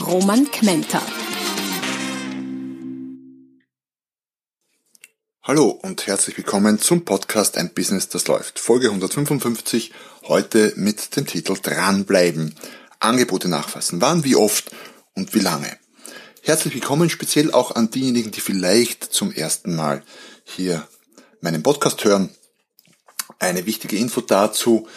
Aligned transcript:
Roman 0.00 0.50
Kmenter. 0.50 1.00
Hallo 5.42 5.70
und 5.70 6.06
herzlich 6.06 6.36
willkommen 6.36 6.78
zum 6.78 7.04
Podcast 7.04 7.56
Ein 7.56 7.72
Business, 7.72 8.08
das 8.08 8.26
läuft. 8.26 8.58
Folge 8.58 8.88
155, 8.88 9.92
heute 10.24 10.74
mit 10.76 11.16
dem 11.16 11.26
Titel 11.26 11.56
Dranbleiben. 11.60 12.54
Angebote 13.00 13.48
nachfassen. 13.48 14.00
Wann, 14.02 14.22
wie 14.24 14.36
oft 14.36 14.70
und 15.14 15.34
wie 15.34 15.40
lange. 15.40 15.78
Herzlich 16.42 16.74
willkommen 16.74 17.08
speziell 17.08 17.52
auch 17.52 17.74
an 17.74 17.90
diejenigen, 17.90 18.30
die 18.30 18.40
vielleicht 18.40 19.02
zum 19.02 19.32
ersten 19.32 19.74
Mal 19.74 20.02
hier 20.44 20.86
meinen 21.40 21.62
Podcast 21.62 22.04
hören. 22.04 22.28
Eine 23.38 23.64
wichtige 23.64 23.96
Info 23.96 24.20
dazu. 24.20 24.88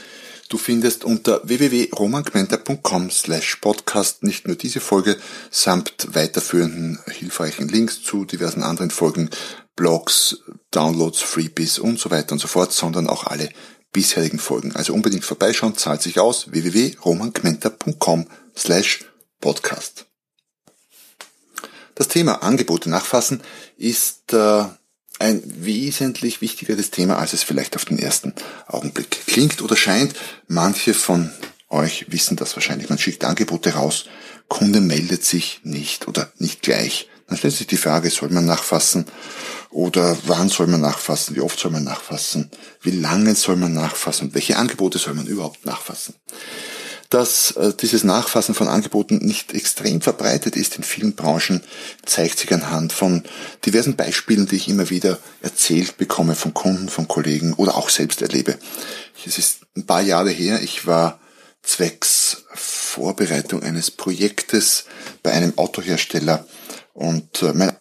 Du 0.49 0.57
findest 0.57 1.05
unter 1.05 1.47
www.romangmenta.com 1.47 3.11
slash 3.11 3.57
podcast 3.57 4.23
nicht 4.23 4.47
nur 4.47 4.55
diese 4.55 4.79
Folge 4.79 5.15
samt 5.51 6.15
weiterführenden 6.15 6.97
hilfreichen 7.07 7.67
Links 7.67 8.01
zu 8.01 8.25
diversen 8.25 8.63
anderen 8.63 8.89
Folgen 8.89 9.29
Blogs, 9.75 10.39
Downloads, 10.71 11.21
Freebies 11.21 11.77
und 11.77 11.99
so 11.99 12.09
weiter 12.09 12.31
und 12.31 12.39
so 12.39 12.47
fort, 12.47 12.73
sondern 12.73 13.07
auch 13.07 13.27
alle 13.27 13.47
bisherigen 13.91 14.39
Folgen. 14.39 14.75
Also 14.75 14.93
unbedingt 14.93 15.23
vorbeischauen, 15.23 15.77
zahlt 15.77 16.01
sich 16.01 16.19
aus, 16.19 16.51
www.romangmenta.com 16.51 18.25
slash 18.57 19.05
podcast. 19.39 20.07
Das 21.93 22.07
Thema 22.07 22.41
Angebote 22.41 22.89
nachfassen 22.89 23.43
ist 23.77 24.33
äh, 24.33 24.65
ein 25.19 25.43
wesentlich 25.45 26.41
wichtigeres 26.41 26.91
Thema, 26.91 27.17
als 27.17 27.33
es 27.33 27.43
vielleicht 27.43 27.75
auf 27.75 27.85
den 27.85 27.99
ersten 27.99 28.33
Augenblick 28.67 29.25
klingt 29.27 29.61
oder 29.61 29.75
scheint. 29.75 30.15
Manche 30.47 30.93
von 30.93 31.29
euch 31.69 32.05
wissen 32.09 32.37
das 32.37 32.55
wahrscheinlich. 32.55 32.89
Man 32.89 32.97
schickt 32.97 33.25
Angebote 33.25 33.73
raus, 33.73 34.05
Kunde 34.47 34.81
meldet 34.81 35.23
sich 35.23 35.59
nicht 35.63 36.07
oder 36.07 36.31
nicht 36.37 36.61
gleich. 36.61 37.09
Dann 37.27 37.37
stellt 37.37 37.53
sich 37.53 37.67
die 37.67 37.77
Frage, 37.77 38.09
soll 38.09 38.29
man 38.29 38.45
nachfassen 38.45 39.05
oder 39.69 40.17
wann 40.25 40.49
soll 40.49 40.65
man 40.65 40.81
nachfassen, 40.81 41.35
wie 41.35 41.41
oft 41.41 41.59
soll 41.59 41.71
man 41.71 41.83
nachfassen, 41.83 42.49
wie 42.81 42.91
lange 42.91 43.35
soll 43.35 43.55
man 43.55 43.73
nachfassen 43.73 44.33
welche 44.33 44.57
Angebote 44.57 44.97
soll 44.97 45.13
man 45.13 45.27
überhaupt 45.27 45.65
nachfassen. 45.65 46.15
Dass 47.09 47.51
äh, 47.51 47.73
dieses 47.73 48.03
Nachfassen 48.03 48.53
von 48.53 48.67
Angeboten 48.67 49.17
nicht 49.17 49.53
extrem 49.53 49.99
verbreitet 49.99 50.55
ist 50.55 50.77
in 50.77 50.83
vielen 50.83 51.15
Branchen, 51.15 51.63
zeigt 52.05 52.37
sich 52.37 52.53
anhand 52.53 52.93
von 52.93 53.23
diversen 53.65 53.95
Beispielen, 53.95 54.45
die 54.45 54.57
ich 54.57 54.67
immer 54.67 54.91
wieder 54.91 55.17
erzählt 55.41 55.97
bekomme 55.97 56.35
von 56.35 56.53
Kunden, 56.53 56.87
von 56.87 57.07
Kollegen 57.07 57.53
oder 57.53 57.77
auch 57.77 57.89
selbst 57.89 58.21
erlebe. 58.21 58.59
Es 59.25 59.39
ist 59.39 59.61
ein 59.75 59.87
paar 59.87 60.01
Jahre 60.01 60.29
her, 60.29 60.61
ich 60.61 60.85
war 60.85 61.19
zwecks 61.63 62.43
Vorbereitung 62.53 63.63
eines 63.63 63.91
Projektes 63.91 64.85
bei 65.23 65.31
einem 65.31 65.57
Autohersteller 65.57 66.45
und 66.93 67.41
äh, 67.41 67.53
mein 67.53 67.75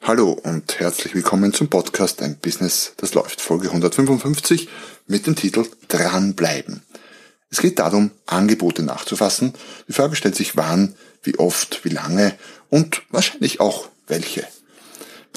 Hallo 0.00 0.32
und 0.32 0.80
herzlich 0.80 1.14
willkommen 1.14 1.52
zum 1.52 1.68
Podcast 1.68 2.22
Ein 2.22 2.36
Business, 2.38 2.94
das 2.96 3.14
läuft, 3.14 3.40
Folge 3.40 3.68
155 3.68 4.68
mit 5.06 5.26
dem 5.26 5.36
Titel 5.36 5.64
Dranbleiben. 5.86 6.82
Es 7.52 7.60
geht 7.60 7.78
darum, 7.78 8.10
Angebote 8.24 8.82
nachzufassen. 8.82 9.52
Die 9.86 9.92
Frage 9.92 10.16
stellt 10.16 10.34
sich 10.34 10.56
wann, 10.56 10.94
wie 11.22 11.38
oft, 11.38 11.84
wie 11.84 11.90
lange 11.90 12.34
und 12.70 13.02
wahrscheinlich 13.10 13.60
auch 13.60 13.90
welche. 14.06 14.48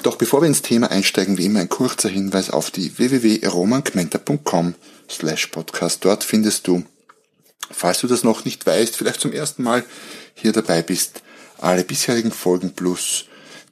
Doch 0.02 0.16
bevor 0.16 0.40
wir 0.40 0.48
ins 0.48 0.62
Thema 0.62 0.90
einsteigen, 0.90 1.36
wie 1.36 1.44
immer 1.44 1.60
ein 1.60 1.68
kurzer 1.68 2.08
Hinweis 2.08 2.48
auf 2.48 2.70
die 2.70 2.98
www.romankmenta.com 2.98 4.74
slash 5.10 5.48
podcast. 5.48 6.04
Dort 6.06 6.24
findest 6.24 6.66
du, 6.66 6.84
falls 7.70 8.00
du 8.00 8.06
das 8.06 8.24
noch 8.24 8.46
nicht 8.46 8.64
weißt, 8.64 8.96
vielleicht 8.96 9.20
zum 9.20 9.32
ersten 9.32 9.62
Mal 9.62 9.84
hier 10.34 10.52
dabei 10.52 10.80
bist, 10.80 11.22
alle 11.58 11.84
bisherigen 11.84 12.32
Folgen 12.32 12.72
plus 12.72 13.26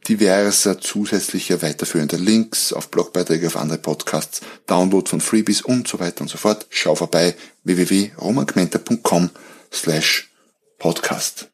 diverser 0.09 0.81
zusätzlicher 0.81 1.63
weiterführender 1.63 2.19
Links 2.19 2.73
auf 2.73 2.91
Blogbeiträge, 2.91 3.47
auf 3.47 3.57
andere 3.57 3.79
Podcasts, 3.79 4.41
Download 4.67 5.09
von 5.09 5.21
Freebies 5.21 5.63
und 5.63 5.89
so 5.89 6.01
weiter 6.01 6.23
und 6.23 6.29
so 6.29 6.39
fort. 6.39 6.67
Schau 6.71 6.95
vorbei 6.95 7.35
www.romangmenta.com 7.65 9.31
slash 9.73 10.31
podcast. 10.79 11.51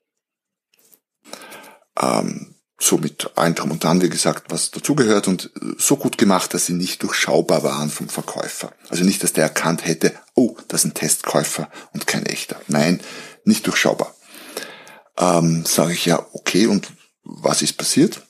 Ähm, 2.01 2.55
so 2.79 2.97
mit 2.97 3.31
allen 3.37 3.55
drum 3.55 3.73
und 3.73 3.85
dran, 3.85 4.01
wie 4.01 4.09
gesagt, 4.09 4.47
was 4.49 4.71
dazugehört 4.71 5.29
und 5.29 5.51
so 5.77 5.97
gut 5.97 6.17
gemacht, 6.17 6.55
dass 6.55 6.67
sie 6.67 6.73
nicht 6.73 7.03
durchschaubar 7.03 7.63
waren 7.63 7.91
vom 7.91 8.09
Verkäufer. 8.09 8.73
Also 8.89 9.05
nicht, 9.05 9.23
dass 9.23 9.35
der 9.35 9.45
erkannt 9.45 9.85
hätte, 9.85 10.15
oh, 10.35 10.57
das 10.69 10.81
ist 10.81 10.91
ein 10.91 10.95
Testkäufer 10.95 11.71
und 11.93 12.07
kein 12.07 12.25
echter. 12.25 12.61
Nein, 12.69 13.01
nicht 13.45 13.67
durchschaubar 13.67 14.15
ähm, 15.21 15.65
sage 15.67 15.93
ich 15.93 16.07
ja, 16.07 16.27
okay, 16.33 16.67
und 16.67 16.89
was 17.23 17.63
ist 17.63 17.77
passiert? 17.77 18.23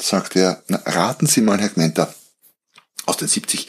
Sagt 0.00 0.36
er, 0.36 0.62
na, 0.68 0.80
raten 0.86 1.26
Sie 1.26 1.40
mal, 1.40 1.60
Herr 1.60 1.68
Gmenter, 1.68 2.12
aus 3.06 3.18
den 3.18 3.28
70, 3.28 3.68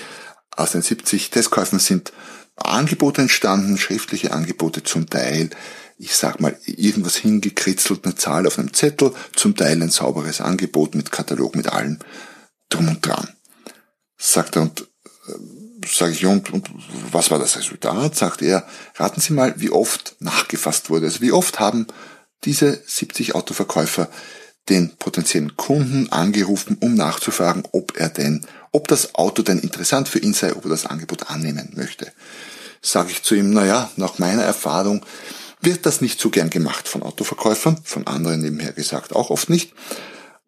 aus 0.56 0.72
den 0.72 0.82
70 0.82 1.30
Testkäufen 1.30 1.80
sind 1.80 2.14
Angebote 2.56 3.22
entstanden, 3.22 3.78
schriftliche 3.78 4.32
Angebote 4.32 4.84
zum 4.84 5.10
Teil, 5.10 5.50
ich 5.98 6.16
sag 6.16 6.40
mal, 6.40 6.58
irgendwas 6.66 7.16
hingekritzelt, 7.16 8.06
eine 8.06 8.16
Zahl 8.16 8.48
auf 8.48 8.60
einem 8.60 8.74
Zettel, 8.74 9.14
zum 9.36 9.56
Teil 9.56 9.82
ein 9.82 9.90
sauberes 9.90 10.42
Angebot 10.42 10.96
mit 10.96 11.12
Katalog, 11.12 11.56
mit 11.56 11.68
allem 11.68 12.00
drum 12.70 12.88
und 12.88 13.06
dran. 13.06 13.30
Sagt 14.18 14.56
er, 14.56 14.64
und 14.64 14.82
äh, 15.28 15.88
sage 15.88 16.12
ich, 16.12 16.26
und, 16.26 16.52
und 16.52 16.70
was 17.12 17.32
war 17.32 17.40
das 17.40 17.58
Resultat? 17.58 18.16
Sagt 18.16 18.42
er, 18.42 18.66
raten 18.96 19.22
Sie 19.22 19.34
mal, 19.34 19.54
wie 19.58 19.70
oft 19.70 20.16
nachgefasst 20.20 20.90
wurde. 20.90 21.08
Also 21.08 21.22
wie 21.22 21.32
oft 21.32 21.60
haben 21.60 21.88
diese 22.44 22.82
70 22.86 23.36
Autoverkäufer 23.36 24.10
den 24.72 24.96
potenziellen 24.96 25.58
Kunden 25.58 26.12
angerufen, 26.12 26.78
um 26.80 26.96
nachzufragen, 26.96 27.64
ob 27.74 27.98
er 27.98 28.10
denn, 28.10 28.46
ob 28.72 28.88
das 28.88 29.16
Auto 29.16 29.44
denn 29.44 29.60
interessant 29.60 30.08
für 30.08 30.20
ihn 30.20 30.34
sei, 30.34 30.56
ob 30.56 30.64
er 30.64 30.70
das 30.70 30.86
Angebot 30.86 31.30
annehmen 31.30 31.74
möchte. 31.76 32.12
Sage 32.82 33.12
ich 33.12 33.22
zu 33.22 33.36
ihm, 33.36 33.52
na 33.52 33.66
ja, 33.66 33.92
nach 33.98 34.18
meiner 34.18 34.44
Erfahrung 34.44 35.06
wird 35.60 35.86
das 35.86 36.00
nicht 36.00 36.20
so 36.20 36.30
gern 36.30 36.50
gemacht 36.50 36.88
von 36.88 37.04
Autoverkäufern, 37.04 37.82
von 37.84 38.08
anderen 38.08 38.42
nebenher 38.42 38.72
gesagt 38.72 39.14
auch 39.14 39.30
oft 39.30 39.50
nicht. 39.50 39.74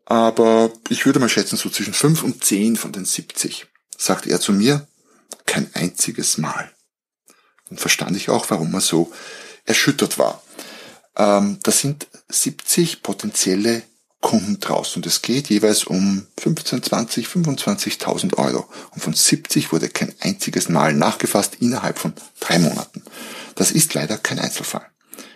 Aber 0.06 0.72
ich 0.90 1.06
würde 1.06 1.20
mal 1.20 1.30
schätzen, 1.30 1.58
so 1.58 1.70
zwischen 1.70 1.94
5 1.94 2.24
und 2.24 2.44
10 2.44 2.78
von 2.78 2.94
den 2.94 3.06
70, 3.06 3.68
sagt 3.98 4.26
er 4.26 4.40
zu 4.40 4.54
mir, 4.54 4.88
kein 5.46 5.70
einziges 5.76 6.38
Mal. 6.38 6.72
Dann 7.68 7.78
verstand 7.78 8.16
ich 8.16 8.30
auch, 8.30 8.50
warum 8.50 8.74
er 8.74 8.82
so 8.82 9.12
erschüttert 9.66 10.18
war. 10.18 10.42
Ähm, 11.18 11.60
das 11.64 11.80
sind 11.80 12.08
70 12.30 13.04
potenzielle 13.04 13.84
Kunden 14.24 14.60
draußen 14.60 14.96
und 14.96 15.06
es 15.06 15.22
geht 15.22 15.50
jeweils 15.50 15.84
um 15.84 16.26
15, 16.40 16.82
20, 16.82 17.28
25.000 17.28 18.38
Euro. 18.38 18.66
Und 18.92 19.02
von 19.02 19.14
70 19.14 19.72
wurde 19.72 19.90
kein 19.90 20.14
einziges 20.22 20.70
Mal 20.70 20.94
nachgefasst 20.94 21.58
innerhalb 21.60 22.00
von 22.00 22.14
drei 22.40 22.58
Monaten. 22.58 23.04
Das 23.54 23.70
ist 23.70 23.94
leider 23.94 24.18
kein 24.18 24.40
Einzelfall. 24.40 24.86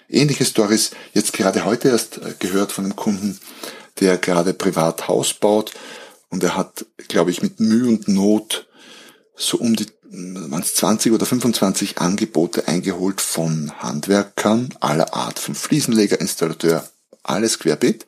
Ähnliche 0.09 0.45
Stories 0.45 0.91
jetzt 1.13 1.33
gerade 1.33 1.65
heute 1.65 1.89
erst 1.89 2.17
äh, 2.17 2.33
gehört 2.39 2.71
von 2.71 2.85
einem 2.85 2.95
Kunden, 2.95 3.37
der 3.99 4.17
gerade 4.17 4.53
privat 4.53 5.07
Haus 5.07 5.33
baut 5.33 5.73
und 6.29 6.43
er 6.43 6.55
hat, 6.55 6.85
glaube 7.09 7.29
ich, 7.29 7.41
mit 7.41 7.59
Mühe 7.59 7.89
und 7.89 8.07
Not 8.07 8.67
so 9.35 9.57
um 9.57 9.75
die 9.75 9.85
waren 10.09 10.61
es 10.61 10.75
20 10.75 11.11
oder 11.11 11.25
25 11.25 11.97
Angebote 11.99 12.67
eingeholt 12.67 13.19
von 13.19 13.73
Handwerkern 13.79 14.73
aller 14.79 15.13
Art, 15.13 15.37
vom 15.37 15.53
Fliesenleger, 15.53 16.19
Installateur, 16.21 16.87
alles 17.23 17.59
querbeet. 17.59 18.05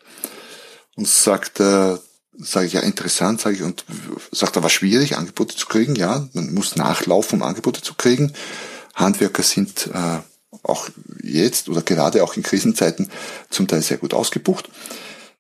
Und 0.99 1.07
sagt, 1.07 1.61
äh, 1.61 1.97
sage 2.37 2.67
ich 2.67 2.73
ja 2.73 2.81
interessant, 2.81 3.39
sage 3.39 3.55
ich, 3.55 3.61
und 3.63 3.85
sagt 4.33 4.57
er, 4.57 4.63
war 4.63 4.69
schwierig, 4.69 5.15
Angebote 5.15 5.55
zu 5.55 5.65
kriegen, 5.65 5.95
ja, 5.95 6.27
man 6.33 6.53
muss 6.53 6.75
nachlaufen, 6.75 7.39
um 7.39 7.47
Angebote 7.47 7.81
zu 7.81 7.93
kriegen. 7.93 8.33
Handwerker 8.95 9.43
sind 9.43 9.87
äh, 9.93 10.19
auch 10.63 10.89
jetzt 11.23 11.69
oder 11.69 11.81
gerade 11.81 12.21
auch 12.21 12.35
in 12.35 12.43
Krisenzeiten 12.43 13.09
zum 13.49 13.69
Teil 13.69 13.81
sehr 13.81 13.97
gut 13.97 14.13
ausgebucht. 14.13 14.69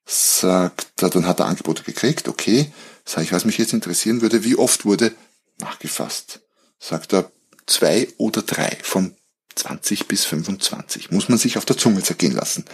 Sagt 0.05 0.87
er, 1.01 1.09
dann 1.09 1.27
hat 1.27 1.41
er 1.41 1.47
Angebote 1.47 1.83
gekriegt, 1.83 2.29
okay. 2.29 2.71
Sag 3.03 3.23
ich, 3.23 3.33
was 3.33 3.43
mich 3.43 3.57
jetzt 3.57 3.73
interessieren 3.73 4.21
würde, 4.21 4.45
wie 4.45 4.55
oft 4.55 4.85
wurde 4.85 5.11
nachgefasst? 5.57 6.39
sagt 6.79 7.11
er, 7.11 7.29
zwei 7.65 8.07
oder 8.17 8.41
drei 8.43 8.77
von 8.81 9.13
20 9.55 10.07
bis 10.07 10.25
25. 10.25 11.11
Muss 11.11 11.29
man 11.29 11.37
sich 11.37 11.57
auf 11.57 11.65
der 11.65 11.77
Zunge 11.77 12.01
zergehen 12.03 12.33
lassen. 12.33 12.65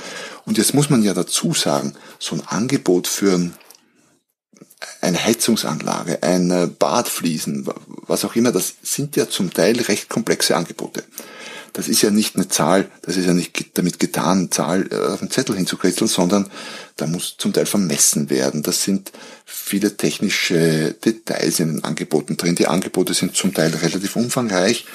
Und 0.46 0.58
jetzt 0.58 0.74
muss 0.74 0.90
man 0.90 1.04
ja 1.04 1.14
dazu 1.14 1.54
sagen, 1.54 1.96
so 2.20 2.36
ein 2.36 2.48
Angebot 2.48 3.08
für 3.08 3.52
eine 5.02 5.24
Heizungsanlage, 5.24 6.22
ein 6.22 6.76
Badfliesen, 6.78 7.68
was 8.08 8.26
auch 8.26 8.36
immer, 8.36 8.52
das 8.52 8.76
sind 8.84 9.16
ja 9.16 9.30
zum 9.30 9.54
Teil 9.54 9.80
recht 9.82 10.10
komplexe 10.10 10.56
Angebote 10.56 11.04
das 11.76 11.90
ist 11.90 12.02
ja 12.02 12.10
nicht 12.10 12.36
eine 12.36 12.48
Zahl, 12.48 12.90
das 13.02 13.18
ist 13.18 13.26
ja 13.26 13.34
nicht 13.34 13.78
damit 13.78 14.00
getan, 14.00 14.50
Zahl 14.50 14.88
äh, 14.92 14.96
auf 14.96 15.20
den 15.20 15.30
Zettel 15.30 15.58
hinzukritzeln, 15.58 16.08
sondern 16.08 16.50
da 16.96 17.06
muss 17.06 17.36
zum 17.38 17.52
Teil 17.52 17.66
vermessen 17.66 18.30
werden. 18.30 18.64
Das 18.64 18.84
sind 18.84 19.12
viele 19.46 19.98
technische 19.98 20.94
Details 20.94 21.60
in 21.60 21.68
den 21.68 21.84
Angeboten 21.84 22.38
drin. 22.38 22.56
Die 22.56 22.68
Angebote 22.68 23.14
sind 23.14 23.36
zum 23.36 23.54
Teil 23.54 23.76
relativ 23.76 24.16
umfangreich. 24.16 24.86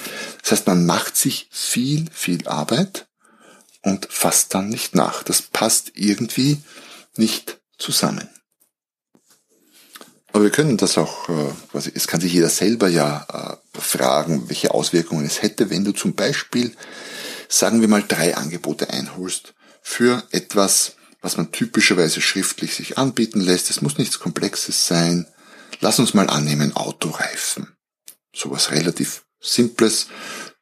Das 0.41 0.53
heißt, 0.53 0.67
man 0.67 0.87
macht 0.87 1.15
sich 1.15 1.47
viel, 1.51 2.05
viel 2.11 2.47
Arbeit 2.47 3.05
und 3.83 4.07
fasst 4.09 4.55
dann 4.55 4.69
nicht 4.69 4.95
nach. 4.95 5.21
Das 5.21 5.43
passt 5.43 5.91
irgendwie 5.93 6.57
nicht 7.15 7.61
zusammen. 7.77 8.27
Aber 10.33 10.43
wir 10.43 10.51
können 10.51 10.77
das 10.77 10.97
auch, 10.97 11.27
äh, 11.29 11.51
quasi, 11.71 11.91
es 11.93 12.07
kann 12.07 12.21
sich 12.21 12.33
jeder 12.33 12.49
selber 12.49 12.87
ja 12.87 13.59
äh, 13.73 13.79
fragen, 13.79 14.49
welche 14.49 14.73
Auswirkungen 14.73 15.25
es 15.25 15.41
hätte, 15.41 15.69
wenn 15.69 15.83
du 15.83 15.91
zum 15.91 16.13
Beispiel, 16.13 16.75
sagen 17.49 17.81
wir 17.81 17.87
mal, 17.87 18.03
drei 18.07 18.35
Angebote 18.35 18.89
einholst 18.89 19.53
für 19.81 20.23
etwas, 20.31 20.95
was 21.21 21.37
man 21.37 21.51
typischerweise 21.51 22.21
schriftlich 22.21 22.75
sich 22.75 22.97
anbieten 22.97 23.41
lässt. 23.41 23.69
Es 23.69 23.81
muss 23.81 23.97
nichts 23.97 24.19
Komplexes 24.19 24.87
sein. 24.87 25.27
Lass 25.81 25.99
uns 25.99 26.13
mal 26.13 26.29
annehmen, 26.29 26.75
Autoreifen. 26.75 27.75
Sowas 28.33 28.71
relativ 28.71 29.23
Simples. 29.41 30.07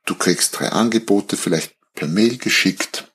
Du 0.05 0.15
kriegst 0.15 0.57
drei 0.57 0.69
Angebote, 0.69 1.37
vielleicht 1.37 1.75
per 1.93 2.07
Mail 2.07 2.37
geschickt. 2.37 3.11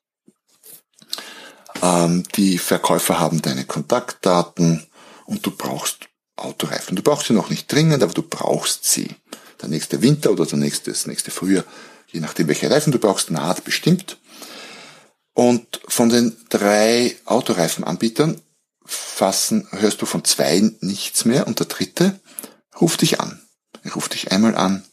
Ähm, 1.83 2.23
die 2.37 2.59
Verkäufer 2.59 3.19
haben 3.19 3.43
deine 3.43 3.65
Kontaktdaten 3.65 4.87
und 5.27 5.45
du 5.45 5.51
brauchst 5.51 6.09
Autoreifen. 6.37 6.97
Du 6.97 7.03
brauchst 7.03 7.29
sie 7.29 7.33
noch 7.33 7.51
nicht 7.51 7.71
dringend, 7.73 8.03
aber 8.03 8.13
du 8.13 8.23
brauchst 8.23 8.85
sie. 8.85 9.09
Der 9.61 9.69
nächste 9.69 10.03
Winter 10.03 10.33
oder 10.33 10.47
der 10.47 10.59
nächste, 10.59 10.91
das 10.91 11.07
nächste 11.07 11.31
Frühjahr, 11.31 11.65
je 12.09 12.21
nachdem 12.21 12.49
welche 12.49 12.71
Reifen 12.71 12.93
du 12.93 12.99
brauchst, 12.99 13.31
naht 13.31 13.65
bestimmt. 13.65 14.19
Und 15.33 15.81
von 15.89 16.09
den 16.09 16.37
drei 16.49 17.17
Autoreifenanbietern 17.25 18.41
fassen, 18.85 19.67
hörst 19.71 20.03
du 20.03 20.07
von 20.07 20.25
zwei 20.25 20.71
nichts 20.81 21.25
mehr 21.25 21.47
und 21.47 21.59
der 21.59 21.67
dritte 21.67 22.21
ruft 22.81 23.03
dich 23.03 23.21
an. 23.21 23.41
Er 23.83 23.93
ruft 23.93 24.15
dich 24.15 24.33
einmal 24.33 24.57
an, 24.57 24.85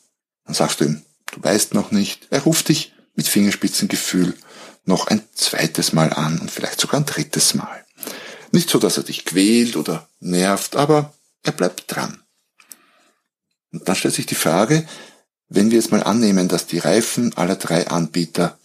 dann 0.45 0.55
sagst 0.55 0.79
du 0.79 0.85
ihm, 0.85 1.01
du 1.31 1.43
weißt 1.43 1.73
noch 1.73 1.91
nicht. 1.91 2.27
Er 2.29 2.41
ruft 2.41 2.69
dich 2.69 2.93
mit 3.15 3.27
Fingerspitzengefühl 3.27 4.35
noch 4.85 5.07
ein 5.07 5.21
zweites 5.33 5.93
Mal 5.93 6.11
an 6.13 6.39
und 6.39 6.49
vielleicht 6.49 6.81
sogar 6.81 6.99
ein 6.99 7.05
drittes 7.05 7.53
Mal. 7.53 7.85
Nicht 8.51 8.69
so, 8.69 8.79
dass 8.79 8.97
er 8.97 9.03
dich 9.03 9.25
quält 9.25 9.75
oder 9.75 10.07
nervt, 10.19 10.75
aber 10.75 11.13
er 11.43 11.51
bleibt 11.51 11.83
dran. 11.87 12.23
Und 13.71 13.87
dann 13.87 13.95
stellt 13.95 14.13
sich 14.13 14.25
die 14.25 14.35
Frage, 14.35 14.85
wenn 15.47 15.71
wir 15.71 15.77
jetzt 15.77 15.91
mal 15.91 16.03
annehmen, 16.03 16.47
dass 16.47 16.67
die 16.67 16.79
Reifen 16.79 17.35
aller 17.37 17.55
drei 17.55 17.87
Anbieter 17.87 18.57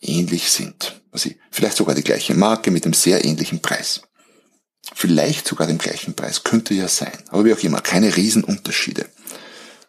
ähnlich 0.00 0.50
sind, 0.50 1.00
also 1.10 1.30
vielleicht 1.50 1.76
sogar 1.76 1.94
die 1.94 2.04
gleiche 2.04 2.34
Marke 2.34 2.70
mit 2.70 2.84
einem 2.84 2.94
sehr 2.94 3.24
ähnlichen 3.24 3.60
Preis. 3.62 4.02
Vielleicht 4.94 5.48
sogar 5.48 5.66
dem 5.66 5.78
gleichen 5.78 6.14
Preis, 6.14 6.44
könnte 6.44 6.74
ja 6.74 6.88
sein. 6.88 7.16
Aber 7.28 7.44
wie 7.44 7.54
auch 7.54 7.62
immer, 7.62 7.80
keine 7.80 8.14
Riesenunterschiede. 8.16 9.08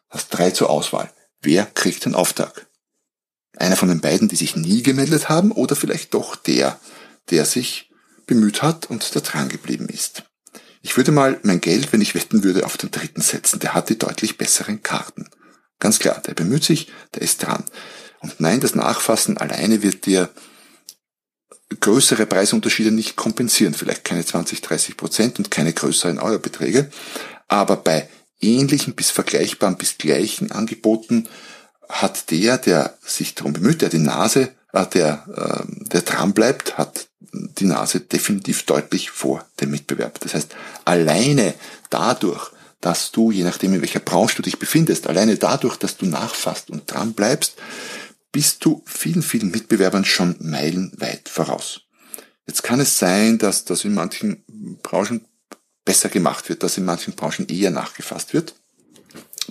Hast 0.09 0.29
drei 0.29 0.51
zur 0.51 0.69
Auswahl. 0.69 1.11
Wer 1.41 1.65
kriegt 1.65 2.05
den 2.05 2.15
Auftrag? 2.15 2.67
Einer 3.57 3.75
von 3.75 3.89
den 3.89 4.01
beiden, 4.01 4.29
die 4.29 4.35
sich 4.35 4.55
nie 4.55 4.83
gemeldet 4.83 5.27
haben, 5.27 5.51
oder 5.51 5.75
vielleicht 5.75 6.13
doch 6.13 6.35
der, 6.35 6.79
der 7.29 7.45
sich 7.45 7.89
bemüht 8.25 8.61
hat 8.61 8.89
und 8.89 9.15
da 9.15 9.19
dran 9.19 9.49
geblieben 9.49 9.89
ist. 9.89 10.23
Ich 10.85 10.97
würde 10.97 11.11
mal 11.11 11.39
mein 11.41 11.61
Geld, 11.61 11.91
wenn 11.91 12.01
ich 12.01 12.13
wetten 12.13 12.43
würde, 12.43 12.63
auf 12.63 12.77
den 12.77 12.91
dritten 12.91 13.19
setzen. 13.19 13.59
Der 13.59 13.73
hat 13.73 13.89
die 13.89 13.97
deutlich 13.97 14.37
besseren 14.37 14.83
Karten. 14.83 15.27
Ganz 15.79 15.97
klar, 15.97 16.21
der 16.21 16.35
bemüht 16.35 16.63
sich, 16.63 16.91
der 17.15 17.23
ist 17.23 17.41
dran. 17.41 17.63
Und 18.19 18.39
nein, 18.39 18.59
das 18.59 18.75
Nachfassen 18.75 19.39
alleine 19.39 19.81
wird 19.81 20.05
dir 20.05 20.29
größere 21.79 22.27
Preisunterschiede 22.27 22.91
nicht 22.91 23.15
kompensieren. 23.15 23.73
Vielleicht 23.73 24.03
keine 24.03 24.23
20, 24.23 24.61
30 24.61 24.95
Prozent 24.95 25.39
und 25.39 25.49
keine 25.49 25.73
größeren 25.73 26.19
Eurobeträge. 26.19 26.91
Aber 27.47 27.77
bei 27.77 28.07
ähnlichen 28.39 28.93
bis 28.93 29.09
vergleichbaren 29.09 29.77
bis 29.77 29.97
gleichen 29.97 30.51
Angeboten 30.51 31.27
hat 31.89 32.29
der, 32.29 32.59
der 32.59 32.95
sich 33.03 33.33
darum 33.33 33.53
bemüht, 33.53 33.81
der 33.81 33.89
die 33.89 33.97
Nase, 33.97 34.51
der, 34.83 35.23
äh, 35.33 35.87
der 35.87 36.01
dran 36.01 36.33
bleibt, 36.33 36.77
hat 36.77 37.07
die 37.31 37.65
Nase 37.65 38.01
definitiv 38.01 38.63
deutlich 38.63 39.09
vor 39.09 39.45
dem 39.61 39.71
Mitbewerb. 39.71 40.19
Das 40.19 40.33
heißt, 40.33 40.55
alleine 40.83 41.53
dadurch, 41.89 42.51
dass 42.81 43.11
du, 43.11 43.31
je 43.31 43.43
nachdem 43.43 43.73
in 43.73 43.81
welcher 43.81 43.99
Branche 43.99 44.35
du 44.35 44.41
dich 44.41 44.59
befindest, 44.59 45.07
alleine 45.07 45.37
dadurch, 45.37 45.77
dass 45.77 45.97
du 45.97 46.05
nachfasst 46.05 46.69
und 46.69 46.91
dran 46.91 47.13
bleibst, 47.13 47.55
bist 48.31 48.65
du 48.65 48.83
vielen, 48.85 49.23
vielen 49.23 49.51
Mitbewerbern 49.51 50.03
schon 50.03 50.35
meilenweit 50.39 51.29
voraus. 51.29 51.81
Jetzt 52.47 52.63
kann 52.63 52.79
es 52.79 52.99
sein, 52.99 53.37
dass 53.37 53.65
das 53.65 53.85
in 53.85 53.93
manchen 53.93 54.43
Branchen 54.83 55.25
besser 55.85 56.09
gemacht 56.09 56.49
wird, 56.49 56.63
dass 56.63 56.77
in 56.77 56.85
manchen 56.85 57.13
Branchen 57.13 57.47
eher 57.47 57.71
nachgefasst 57.71 58.33
wird. 58.33 58.55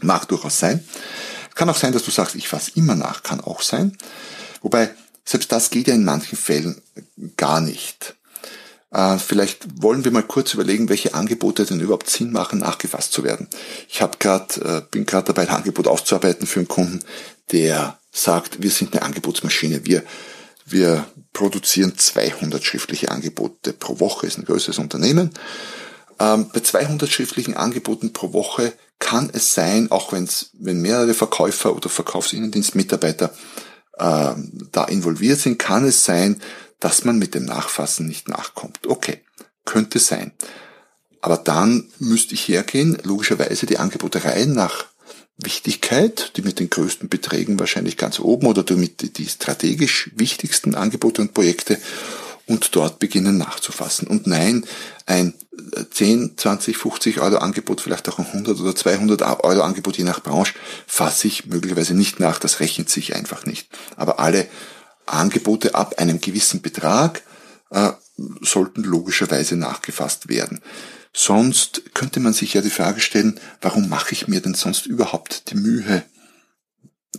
Mag 0.03 0.29
durchaus 0.29 0.59
sein. 0.59 0.87
Kann 1.55 1.71
auch 1.71 1.77
sein, 1.77 1.93
dass 1.93 2.05
du 2.05 2.11
sagst, 2.11 2.35
ich 2.35 2.49
fasse 2.49 2.73
immer 2.75 2.95
nach, 2.95 3.23
kann 3.23 3.41
auch 3.41 3.63
sein. 3.63 3.97
Wobei 4.61 4.95
selbst 5.25 5.53
das 5.53 5.71
geht 5.71 5.89
ja 5.89 5.95
in 5.95 6.05
manchen 6.05 6.37
Fällen 6.37 6.81
gar 7.37 7.61
nicht. 7.61 8.15
Äh, 8.95 9.19
vielleicht 9.19 9.83
wollen 9.83 10.05
wir 10.05 10.13
mal 10.13 10.23
kurz 10.23 10.55
überlegen, 10.55 10.89
welche 10.89 11.15
Angebote 11.15 11.65
denn 11.65 11.81
überhaupt 11.81 12.09
Sinn 12.09 12.31
machen, 12.31 12.61
nachgefasst 12.61 13.13
zu 13.13 13.25
werden. 13.25 13.49
Ich 13.89 14.01
hab 14.01 14.21
grad, 14.21 14.57
äh, 14.59 14.83
bin 14.91 15.05
gerade 15.05 15.27
dabei, 15.27 15.43
ein 15.43 15.57
Angebot 15.57 15.89
auszuarbeiten 15.89 16.47
für 16.47 16.61
einen 16.61 16.69
Kunden, 16.69 17.01
der 17.51 17.99
sagt, 18.13 18.63
wir 18.63 18.71
sind 18.71 18.93
eine 18.93 19.03
Angebotsmaschine. 19.03 19.85
Wir, 19.85 20.05
wir 20.65 21.07
produzieren 21.33 21.99
200 21.99 22.65
schriftliche 22.65 23.11
Angebote 23.11 23.73
pro 23.73 23.99
Woche, 23.99 24.27
ist 24.27 24.39
ein 24.39 24.45
größeres 24.45 24.79
Unternehmen. 24.79 25.31
Ähm, 26.21 26.51
bei 26.53 26.61
200 26.61 27.11
schriftlichen 27.11 27.55
Angeboten 27.55 28.13
pro 28.13 28.33
Woche 28.33 28.73
kann 29.01 29.29
es 29.33 29.55
sein, 29.55 29.91
auch 29.91 30.13
wenn's, 30.13 30.51
wenn 30.53 30.81
mehrere 30.81 31.15
Verkäufer 31.15 31.75
oder 31.75 31.89
Verkaufsinnendienstmitarbeiter 31.89 33.35
äh, 33.99 34.35
da 34.73 34.85
involviert 34.85 35.39
sind, 35.39 35.59
kann 35.59 35.85
es 35.85 36.05
sein, 36.05 36.41
dass 36.81 37.05
man 37.05 37.19
mit 37.19 37.35
dem 37.35 37.45
Nachfassen 37.45 38.07
nicht 38.07 38.29
nachkommt. 38.29 38.87
Okay, 38.87 39.21
könnte 39.65 39.99
sein. 39.99 40.33
Aber 41.21 41.39
dann 41.39 41.89
müsste 41.99 42.35
ich 42.35 42.47
hergehen, 42.49 42.99
logischerweise 43.03 43.65
die 43.67 43.79
Angebote 43.79 44.25
rein 44.25 44.53
nach 44.53 44.87
Wichtigkeit, 45.39 46.33
die 46.37 46.43
mit 46.43 46.61
den 46.61 46.71
größten 46.71 47.09
Beträgen 47.09 47.59
wahrscheinlich 47.59 47.97
ganz 47.97 48.21
oben 48.21 48.47
oder 48.47 48.63
damit 48.63 49.19
die 49.19 49.27
strategisch 49.27 50.11
wichtigsten 50.15 50.75
Angebote 50.75 51.23
und 51.23 51.35
Projekte 51.35 51.79
und 52.47 52.75
dort 52.77 52.99
beginnen 52.99 53.39
nachzufassen. 53.39 54.07
Und 54.07 54.27
nein, 54.27 54.67
ein 55.07 55.35
10, 55.91 56.37
20, 56.37 56.77
50 56.77 57.21
Euro 57.21 57.37
Angebot, 57.37 57.81
vielleicht 57.81 58.09
auch 58.09 58.19
ein 58.19 58.27
100 58.27 58.61
oder 58.61 58.75
200 58.75 59.23
Euro 59.23 59.63
Angebot 59.63 59.97
je 59.97 60.05
nach 60.05 60.23
Branche, 60.23 60.55
fasse 60.87 61.27
ich 61.27 61.47
möglicherweise 61.47 61.95
nicht 61.95 62.21
nach. 62.21 62.39
Das 62.39 62.61
rechnet 62.61 62.91
sich 62.91 63.15
einfach 63.15 63.47
nicht. 63.47 63.69
Aber 63.97 64.19
alle 64.19 64.47
Angebote 65.07 65.75
ab 65.75 65.99
einem 65.99 66.21
gewissen 66.21 66.63
Betrag 66.63 67.23
äh, 67.71 67.93
sollten 68.41 68.83
logischerweise 68.83 69.57
nachgefasst 69.57 70.29
werden. 70.29 70.61
Sonst 71.13 71.95
könnte 71.95 72.21
man 72.21 72.33
sich 72.33 72.55
ja 72.55 72.61
die 72.61 72.71
Frage 72.71 73.01
stellen, 73.01 73.39
warum 73.61 73.89
mache 73.89 74.13
ich 74.13 74.27
mir 74.27 74.41
denn 74.41 74.55
sonst 74.55 74.87
überhaupt 74.87 75.51
die 75.51 75.55
Mühe, 75.55 76.05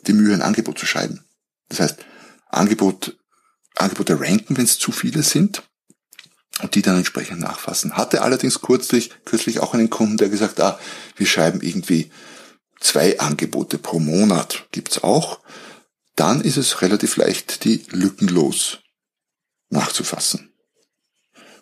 die 0.06 0.14
Mühe, 0.14 0.34
ein 0.34 0.42
Angebot 0.42 0.78
zu 0.78 0.86
schreiben? 0.86 1.24
Das 1.70 1.80
heißt, 1.80 1.98
Angebot 2.50 3.18
Angebote 3.76 4.20
ranken, 4.20 4.58
wenn 4.58 4.66
es 4.66 4.80
zu 4.80 4.92
viele 4.92 5.24
sind 5.24 5.64
und 6.62 6.76
die 6.76 6.82
dann 6.82 6.98
entsprechend 6.98 7.40
nachfassen. 7.40 7.98
Hatte 7.98 8.22
allerdings 8.22 8.62
kürzlich, 8.62 9.12
kürzlich 9.26 9.60
auch 9.60 9.74
einen 9.74 9.90
Kunden, 9.90 10.18
der 10.18 10.30
gesagt, 10.30 10.60
ah, 10.62 10.80
wir 11.16 11.28
schreiben 11.28 11.62
irgendwie 11.62 12.12
zwei 12.80 13.20
Angebote 13.20 13.78
pro 13.78 14.00
Monat, 14.00 14.68
gibt's 14.72 15.04
auch. 15.04 15.40
Dann 16.16 16.42
ist 16.42 16.58
es 16.58 16.82
relativ 16.82 17.18
leicht, 17.18 17.66
die 17.66 17.86
lückenlos 17.90 18.80
nachzufassen. 19.70 20.54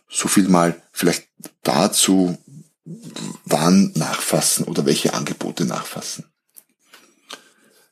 So 0.09 0.27
viel 0.27 0.47
mal 0.47 0.79
vielleicht 0.91 1.27
dazu, 1.63 2.37
wann 3.45 3.93
nachfassen 3.95 4.65
oder 4.65 4.85
welche 4.85 5.13
Angebote 5.13 5.65
nachfassen. 5.65 6.25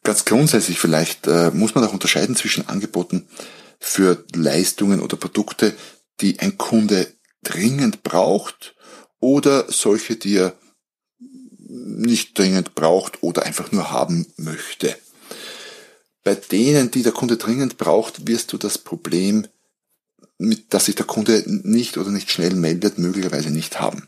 Ganz 0.04 0.26
grundsätzlich 0.26 0.80
vielleicht 0.80 1.28
äh, 1.28 1.52
muss 1.52 1.76
man 1.76 1.84
auch 1.84 1.94
unterscheiden 1.94 2.36
zwischen 2.36 2.68
Angeboten, 2.68 3.28
für 3.82 4.24
Leistungen 4.34 5.02
oder 5.02 5.18
Produkte, 5.18 5.74
die 6.22 6.40
ein 6.40 6.58
Kunde 6.58 7.08
dringend 7.44 8.04
braucht 8.04 8.76
oder 9.20 9.70
solche, 9.72 10.16
die 10.16 10.38
er 10.38 10.56
nicht 11.58 12.38
dringend 12.38 12.76
braucht 12.76 13.24
oder 13.24 13.44
einfach 13.44 13.72
nur 13.72 13.92
haben 13.92 14.28
möchte. 14.38 14.96
bei 16.24 16.36
denen, 16.36 16.92
die 16.92 17.02
der 17.02 17.14
Kunde 17.14 17.38
dringend 17.38 17.78
braucht, 17.78 18.28
wirst 18.28 18.54
du 18.54 18.58
das 18.60 18.78
Problem, 18.78 19.48
mit, 20.38 20.72
dass 20.74 20.86
sich 20.86 20.96
der 20.96 21.08
Kunde 21.08 21.44
nicht 21.48 21.98
oder 21.98 22.12
nicht 22.12 22.30
schnell 22.30 22.54
meldet, 22.54 23.00
möglicherweise 23.00 23.50
nicht 23.50 23.80
haben. 23.80 24.08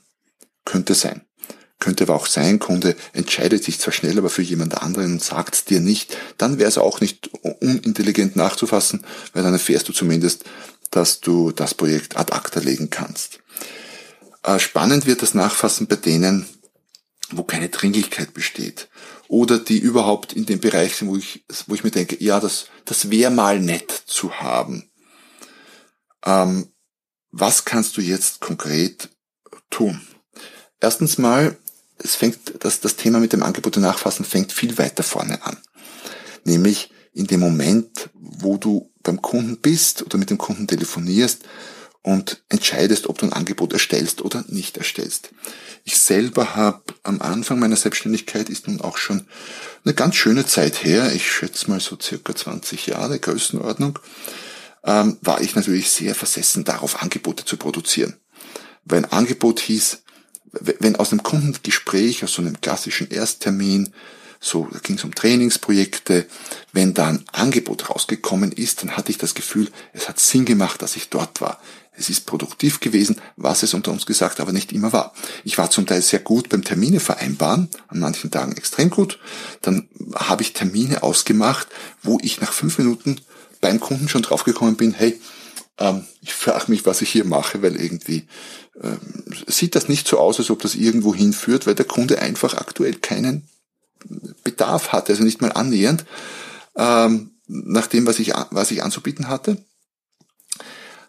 Könnte 0.63 0.93
sein. 0.93 1.25
Könnte 1.83 2.05
aber 2.05 2.15
auch 2.15 2.27
sein, 2.27 2.59
Kunde 2.59 2.95
entscheidet 3.11 3.61
sich 3.61 3.77
zwar 3.77 3.91
schnell, 3.91 4.17
aber 4.17 4.29
für 4.29 4.41
jemand 4.41 4.81
anderen 4.81 5.11
und 5.11 5.21
sagt 5.21 5.53
es 5.53 5.65
dir 5.65 5.81
nicht, 5.81 6.15
dann 6.37 6.57
wäre 6.57 6.69
es 6.69 6.77
auch 6.77 7.01
nicht 7.01 7.29
unintelligent 7.59 8.37
nachzufassen, 8.37 9.05
weil 9.33 9.43
dann 9.43 9.51
erfährst 9.51 9.89
du 9.89 9.91
zumindest, 9.91 10.45
dass 10.91 11.19
du 11.19 11.51
das 11.51 11.73
Projekt 11.73 12.15
ad 12.15 12.31
acta 12.31 12.61
legen 12.61 12.89
kannst. 12.89 13.41
Äh, 14.43 14.59
spannend 14.59 15.07
wird 15.07 15.21
das 15.21 15.33
Nachfassen 15.33 15.87
bei 15.87 15.97
denen, 15.97 16.45
wo 17.31 17.43
keine 17.43 17.67
Dringlichkeit 17.67 18.33
besteht. 18.33 18.87
Oder 19.27 19.59
die 19.59 19.79
überhaupt 19.79 20.31
in 20.31 20.45
dem 20.45 20.61
Bereich 20.61 20.95
sind, 20.95 21.09
wo 21.09 21.17
ich, 21.17 21.43
wo 21.67 21.75
ich 21.75 21.83
mir 21.83 21.91
denke, 21.91 22.15
ja, 22.23 22.39
das, 22.39 22.67
das 22.85 23.11
wäre 23.11 23.29
mal 23.29 23.59
nett 23.59 23.91
zu 23.91 24.35
haben. 24.35 24.89
Ähm, 26.25 26.71
was 27.31 27.65
kannst 27.65 27.97
du 27.97 28.01
jetzt 28.01 28.39
konkret 28.39 29.09
tun? 29.69 29.99
Erstens 30.79 31.17
mal, 31.17 31.57
es 31.97 32.15
fängt, 32.15 32.63
das, 32.63 32.79
das 32.79 32.95
Thema 32.95 33.19
mit 33.19 33.33
dem 33.33 33.43
Angebot 33.43 33.77
und 33.77 33.83
Nachfassen 33.83 34.25
fängt 34.25 34.51
viel 34.51 34.77
weiter 34.77 35.03
vorne 35.03 35.43
an. 35.45 35.57
Nämlich 36.43 36.91
in 37.13 37.27
dem 37.27 37.39
Moment, 37.39 38.09
wo 38.13 38.57
du 38.57 38.91
beim 39.03 39.21
Kunden 39.21 39.57
bist 39.57 40.01
oder 40.03 40.17
mit 40.17 40.29
dem 40.29 40.37
Kunden 40.37 40.67
telefonierst 40.67 41.43
und 42.01 42.43
entscheidest, 42.49 43.07
ob 43.07 43.17
du 43.17 43.25
ein 43.25 43.33
Angebot 43.33 43.71
erstellst 43.73 44.21
oder 44.21 44.43
nicht 44.47 44.77
erstellst. 44.77 45.29
Ich 45.85 45.97
selber 45.97 46.55
habe 46.55 46.83
am 47.03 47.21
Anfang 47.21 47.59
meiner 47.59 47.75
Selbstständigkeit, 47.75 48.49
ist 48.49 48.67
nun 48.67 48.81
auch 48.81 48.97
schon 48.97 49.25
eine 49.85 49.93
ganz 49.93 50.15
schöne 50.15 50.45
Zeit 50.45 50.83
her, 50.83 51.13
ich 51.13 51.29
schätze 51.29 51.69
mal 51.69 51.79
so 51.79 51.97
circa 51.99 52.35
20 52.35 52.87
Jahre 52.87 53.19
Größenordnung, 53.19 53.99
ähm, 54.83 55.17
war 55.21 55.41
ich 55.41 55.55
natürlich 55.55 55.89
sehr 55.89 56.13
versessen 56.13 56.65
darauf, 56.65 57.01
Angebote 57.01 57.45
zu 57.45 57.57
produzieren. 57.57 58.17
Weil 58.83 59.05
ein 59.05 59.11
Angebot 59.11 59.61
hieß, 59.61 60.02
wenn 60.53 60.95
aus 60.95 61.11
einem 61.11 61.23
Kundengespräch, 61.23 62.23
aus 62.23 62.33
so 62.33 62.41
einem 62.41 62.61
klassischen 62.61 63.09
Ersttermin, 63.09 63.91
so 64.39 64.67
ging 64.83 64.97
es 64.97 65.03
um 65.03 65.15
Trainingsprojekte, 65.15 66.25
wenn 66.73 66.93
da 66.93 67.07
ein 67.07 67.23
Angebot 67.31 67.89
rausgekommen 67.89 68.51
ist, 68.51 68.83
dann 68.83 68.97
hatte 68.97 69.11
ich 69.11 69.17
das 69.17 69.35
Gefühl, 69.35 69.71
es 69.93 70.09
hat 70.09 70.19
Sinn 70.19 70.45
gemacht, 70.45 70.81
dass 70.81 70.95
ich 70.95 71.09
dort 71.09 71.39
war. 71.41 71.59
Es 71.95 72.09
ist 72.09 72.25
produktiv 72.25 72.79
gewesen, 72.79 73.21
was 73.37 73.63
es 73.63 73.73
unter 73.73 73.91
uns 73.91 74.05
gesagt 74.05 74.39
aber 74.39 74.51
nicht 74.51 74.71
immer 74.73 74.91
war. 74.91 75.13
Ich 75.43 75.57
war 75.57 75.69
zum 75.69 75.85
Teil 75.85 76.01
sehr 76.01 76.19
gut 76.19 76.49
beim 76.49 76.63
Termine 76.63 76.99
vereinbaren, 76.99 77.69
an 77.87 77.99
manchen 77.99 78.31
Tagen 78.31 78.57
extrem 78.57 78.89
gut. 78.89 79.19
Dann 79.61 79.87
habe 80.15 80.41
ich 80.41 80.53
Termine 80.53 81.03
ausgemacht, 81.03 81.67
wo 82.01 82.17
ich 82.21 82.41
nach 82.41 82.51
fünf 82.51 82.79
Minuten 82.79 83.21
beim 83.61 83.79
Kunden 83.79 84.09
schon 84.09 84.23
draufgekommen 84.23 84.75
bin, 84.75 84.93
hey, 84.93 85.19
ähm, 85.79 86.05
ich 86.21 86.33
frage 86.33 86.65
mich, 86.69 86.85
was 86.85 87.01
ich 87.01 87.09
hier 87.09 87.25
mache, 87.25 87.61
weil 87.61 87.75
irgendwie 87.75 88.27
ähm, 88.81 88.99
sieht 89.47 89.75
das 89.75 89.89
nicht 89.89 90.07
so 90.07 90.19
aus, 90.19 90.39
als 90.39 90.49
ob 90.49 90.61
das 90.61 90.75
irgendwo 90.75 91.13
hinführt, 91.13 91.67
weil 91.67 91.75
der 91.75 91.85
Kunde 91.85 92.19
einfach 92.19 92.55
aktuell 92.55 92.95
keinen 92.95 93.47
Bedarf 94.43 94.91
hatte, 94.91 95.13
also 95.13 95.23
nicht 95.23 95.41
mal 95.41 95.51
annähernd, 95.51 96.05
ähm, 96.75 97.31
nach 97.47 97.87
dem, 97.87 98.05
was 98.05 98.19
ich, 98.19 98.33
was 98.51 98.71
ich 98.71 98.83
anzubieten 98.83 99.27
hatte. 99.27 99.57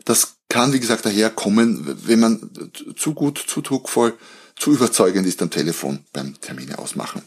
Das 0.05 0.37
kann, 0.49 0.73
wie 0.73 0.81
gesagt, 0.81 1.07
daherkommen, 1.07 1.99
wenn 2.07 2.21
man 2.21 2.51
zu 2.97 3.15
gut, 3.15 3.39
zu 3.39 3.61
druckvoll, 3.61 4.17
zu 4.57 4.73
überzeugend 4.73 5.27
ist 5.27 5.43
am 5.43 5.51
Telefon 5.51 6.05
beim 6.13 6.41
Termine 6.41 6.79
ausmachen. 6.79 7.23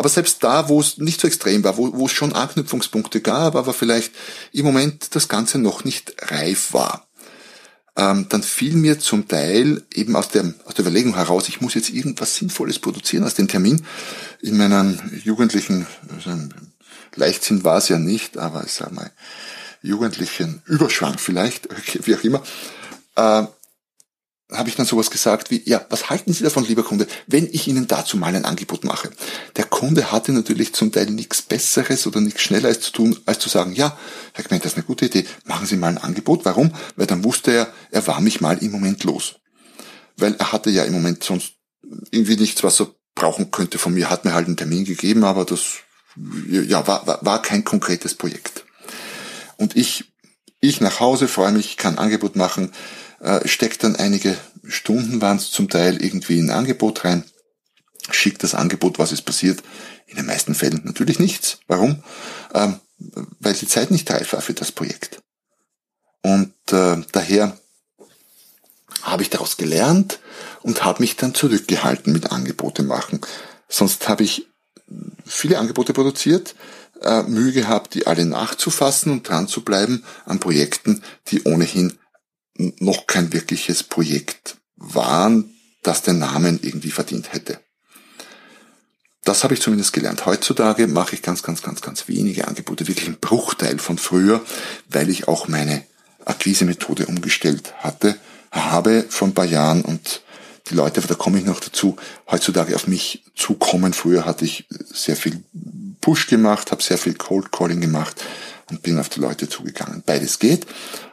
Aber 0.00 0.08
selbst 0.08 0.42
da, 0.42 0.70
wo 0.70 0.80
es 0.80 0.96
nicht 0.96 1.20
so 1.20 1.28
extrem 1.28 1.62
war, 1.62 1.76
wo, 1.76 1.92
wo 1.92 2.06
es 2.06 2.12
schon 2.12 2.32
Anknüpfungspunkte 2.32 3.20
gab, 3.20 3.54
aber 3.54 3.74
vielleicht 3.74 4.14
im 4.50 4.64
Moment 4.64 5.14
das 5.14 5.28
Ganze 5.28 5.58
noch 5.58 5.84
nicht 5.84 6.14
reif 6.32 6.72
war, 6.72 7.06
ähm, 7.96 8.24
dann 8.30 8.42
fiel 8.42 8.76
mir 8.76 8.98
zum 8.98 9.28
Teil 9.28 9.82
eben 9.92 10.16
aus 10.16 10.30
der, 10.30 10.54
aus 10.64 10.72
der 10.72 10.86
Überlegung 10.86 11.16
heraus, 11.16 11.50
ich 11.50 11.60
muss 11.60 11.74
jetzt 11.74 11.90
irgendwas 11.90 12.34
Sinnvolles 12.34 12.78
produzieren 12.78 13.24
aus 13.24 13.34
dem 13.34 13.46
Termin. 13.46 13.84
In 14.40 14.56
meinem 14.56 14.98
jugendlichen, 15.22 15.86
also 16.16 16.30
Leichtsinn 17.14 17.62
war 17.62 17.76
es 17.76 17.90
ja 17.90 17.98
nicht, 17.98 18.38
aber 18.38 18.64
ich 18.64 18.72
sag 18.72 18.92
mal, 18.92 19.10
jugendlichen 19.82 20.62
Überschwang 20.64 21.18
vielleicht, 21.18 21.68
wie 22.06 22.14
auch 22.14 22.24
immer, 22.24 22.42
äh, 23.16 23.46
habe 24.52 24.68
ich 24.68 24.76
dann 24.76 24.86
sowas 24.86 25.10
gesagt 25.10 25.50
wie, 25.50 25.62
ja, 25.64 25.84
was 25.90 26.10
halten 26.10 26.32
Sie 26.32 26.42
davon, 26.44 26.64
lieber 26.64 26.82
Kunde, 26.82 27.06
wenn 27.26 27.46
ich 27.52 27.68
Ihnen 27.68 27.86
dazu 27.86 28.16
mal 28.16 28.34
ein 28.34 28.44
Angebot 28.44 28.84
mache? 28.84 29.10
Der 29.56 29.64
Kunde 29.64 30.12
hatte 30.12 30.32
natürlich 30.32 30.74
zum 30.74 30.92
Teil 30.92 31.06
nichts 31.06 31.42
Besseres 31.42 32.06
oder 32.06 32.20
nichts 32.20 32.42
Schnelleres 32.42 32.80
zu 32.80 32.92
tun, 32.92 33.18
als 33.26 33.38
zu 33.38 33.48
sagen, 33.48 33.72
ja, 33.72 33.96
Herr 34.32 34.44
Gment, 34.44 34.64
das 34.64 34.72
ist 34.72 34.78
eine 34.78 34.86
gute 34.86 35.06
Idee, 35.06 35.26
machen 35.44 35.66
Sie 35.66 35.76
mal 35.76 35.88
ein 35.88 35.98
Angebot. 35.98 36.44
Warum? 36.44 36.72
Weil 36.96 37.06
dann 37.06 37.24
wusste 37.24 37.52
er, 37.52 37.72
er 37.90 38.06
war 38.06 38.20
mich 38.20 38.40
mal 38.40 38.58
im 38.58 38.72
Moment 38.72 39.04
los. 39.04 39.36
Weil 40.16 40.34
er 40.34 40.52
hatte 40.52 40.70
ja 40.70 40.84
im 40.84 40.92
Moment 40.92 41.24
sonst 41.24 41.54
irgendwie 42.10 42.36
nichts, 42.36 42.62
was 42.62 42.80
er 42.80 42.94
brauchen 43.14 43.50
könnte 43.50 43.78
von 43.78 43.94
mir, 43.94 44.10
hat 44.10 44.24
mir 44.24 44.34
halt 44.34 44.46
einen 44.46 44.56
Termin 44.56 44.84
gegeben, 44.84 45.24
aber 45.24 45.44
das 45.44 45.78
ja, 46.48 46.86
war, 46.86 47.06
war, 47.06 47.18
war 47.24 47.42
kein 47.42 47.64
konkretes 47.64 48.14
Projekt. 48.14 48.64
Und 49.56 49.76
ich, 49.76 50.04
ich 50.60 50.80
nach 50.80 51.00
Hause 51.00 51.28
freue 51.28 51.52
mich, 51.52 51.76
kann 51.76 51.98
Angebot 51.98 52.36
machen, 52.36 52.72
steckt 53.44 53.84
dann 53.84 53.96
einige 53.96 54.36
Stunden, 54.64 55.20
waren 55.20 55.36
es 55.36 55.50
zum 55.50 55.68
Teil 55.68 56.02
irgendwie 56.02 56.38
in 56.38 56.50
ein 56.50 56.56
Angebot 56.56 57.04
rein, 57.04 57.24
schickt 58.10 58.42
das 58.42 58.54
Angebot, 58.54 58.98
was 58.98 59.12
ist 59.12 59.22
passiert? 59.22 59.62
In 60.06 60.16
den 60.16 60.26
meisten 60.26 60.54
Fällen 60.54 60.82
natürlich 60.84 61.18
nichts. 61.18 61.58
Warum? 61.68 62.02
Ähm, 62.54 62.80
weil 63.38 63.54
die 63.54 63.68
Zeit 63.68 63.90
nicht 63.90 64.10
reif 64.10 64.32
war 64.32 64.40
für 64.40 64.54
das 64.54 64.72
Projekt. 64.72 65.22
Und 66.22 66.52
äh, 66.72 66.96
daher 67.12 67.56
habe 69.02 69.22
ich 69.22 69.30
daraus 69.30 69.56
gelernt 69.56 70.18
und 70.62 70.84
habe 70.84 71.00
mich 71.00 71.16
dann 71.16 71.34
zurückgehalten 71.34 72.12
mit 72.12 72.32
Angebote 72.32 72.82
machen. 72.82 73.20
Sonst 73.68 74.08
habe 74.08 74.24
ich 74.24 74.46
viele 75.24 75.58
Angebote 75.58 75.92
produziert, 75.92 76.54
äh, 77.00 77.22
Mühe 77.22 77.52
gehabt, 77.52 77.94
die 77.94 78.06
alle 78.06 78.26
nachzufassen 78.26 79.12
und 79.12 79.28
dran 79.28 79.48
zu 79.48 79.62
bleiben 79.62 80.04
an 80.26 80.40
Projekten, 80.40 81.02
die 81.28 81.44
ohnehin 81.44 81.98
noch 82.78 83.06
kein 83.06 83.32
wirkliches 83.32 83.82
Projekt 83.82 84.56
waren, 84.76 85.54
das 85.82 86.02
den 86.02 86.18
Namen 86.18 86.60
irgendwie 86.62 86.90
verdient 86.90 87.32
hätte. 87.32 87.60
Das 89.24 89.44
habe 89.44 89.54
ich 89.54 89.60
zumindest 89.60 89.92
gelernt. 89.92 90.24
Heutzutage 90.24 90.86
mache 90.86 91.14
ich 91.14 91.22
ganz, 91.22 91.42
ganz, 91.42 91.62
ganz, 91.62 91.82
ganz 91.82 92.08
wenige 92.08 92.48
Angebote, 92.48 92.88
wirklich 92.88 93.08
ein 93.08 93.18
Bruchteil 93.20 93.78
von 93.78 93.98
früher, 93.98 94.40
weil 94.88 95.10
ich 95.10 95.28
auch 95.28 95.46
meine 95.46 95.84
Akquise-Methode 96.24 97.06
umgestellt 97.06 97.74
hatte, 97.78 98.16
habe 98.50 99.04
vor 99.08 99.28
ein 99.28 99.34
paar 99.34 99.44
Jahren 99.44 99.82
und 99.82 100.22
die 100.68 100.74
Leute, 100.74 101.00
da 101.00 101.14
komme 101.14 101.38
ich 101.38 101.44
noch 101.44 101.60
dazu, 101.60 101.96
heutzutage 102.30 102.74
auf 102.74 102.86
mich 102.86 103.24
zukommen. 103.34 103.92
Früher 103.92 104.24
hatte 104.24 104.44
ich 104.44 104.66
sehr 104.70 105.16
viel 105.16 105.42
Push 106.00 106.28
gemacht, 106.28 106.70
habe 106.70 106.82
sehr 106.82 106.98
viel 106.98 107.14
Cold 107.14 107.52
Calling 107.52 107.80
gemacht 107.80 108.22
und 108.70 108.82
bin 108.82 108.98
auf 108.98 109.08
die 109.08 109.20
Leute 109.20 109.48
zugegangen. 109.48 110.02
Beides 110.04 110.38
geht, 110.38 110.66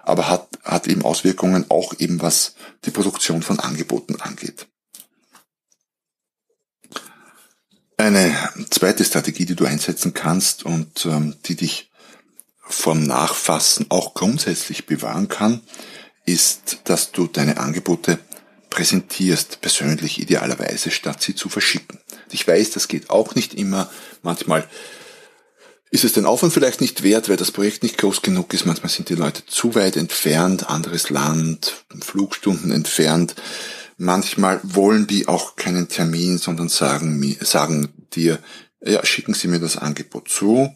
aber 0.03 0.29
hat, 0.29 0.47
hat 0.63 0.87
eben 0.87 1.03
Auswirkungen 1.03 1.65
auch 1.69 1.93
eben 1.99 2.21
was 2.21 2.55
die 2.85 2.91
Produktion 2.91 3.41
von 3.41 3.59
Angeboten 3.59 4.21
angeht. 4.21 4.67
Eine 7.97 8.35
zweite 8.69 9.03
Strategie, 9.03 9.45
die 9.45 9.55
du 9.55 9.65
einsetzen 9.65 10.13
kannst 10.13 10.63
und 10.63 11.05
ähm, 11.07 11.35
die 11.45 11.55
dich 11.55 11.89
vom 12.61 13.03
Nachfassen 13.03 13.87
auch 13.89 14.13
grundsätzlich 14.13 14.85
bewahren 14.85 15.29
kann, 15.29 15.61
ist, 16.25 16.81
dass 16.83 17.11
du 17.11 17.25
deine 17.27 17.57
Angebote 17.57 18.19
präsentierst, 18.77 19.59
persönlich 19.61 20.21
idealerweise, 20.21 20.91
statt 20.91 21.23
sie 21.23 21.33
zu 21.33 21.49
verschicken. 21.49 21.97
Ich 22.29 22.47
weiß, 22.47 22.69
das 22.69 22.87
geht 22.87 23.09
auch 23.09 23.33
nicht 23.33 23.55
immer. 23.55 23.89
Manchmal 24.21 24.69
ist 25.89 26.03
es 26.03 26.13
den 26.13 26.27
Aufwand 26.27 26.53
vielleicht 26.53 26.79
nicht 26.79 27.01
wert, 27.01 27.27
weil 27.27 27.37
das 27.37 27.51
Projekt 27.51 27.81
nicht 27.81 27.97
groß 27.97 28.21
genug 28.21 28.53
ist. 28.53 28.67
Manchmal 28.67 28.91
sind 28.91 29.09
die 29.09 29.15
Leute 29.15 29.43
zu 29.47 29.73
weit 29.73 29.97
entfernt, 29.97 30.69
anderes 30.69 31.09
Land, 31.09 31.85
Flugstunden 32.01 32.69
entfernt. 32.69 33.33
Manchmal 33.97 34.59
wollen 34.61 35.07
die 35.07 35.27
auch 35.27 35.55
keinen 35.55 35.87
Termin, 35.87 36.37
sondern 36.37 36.69
sagen, 36.69 37.35
sagen 37.41 37.91
dir, 38.13 38.37
ja, 38.85 39.03
schicken 39.03 39.33
Sie 39.33 39.47
mir 39.47 39.59
das 39.59 39.77
Angebot 39.77 40.29
zu. 40.29 40.71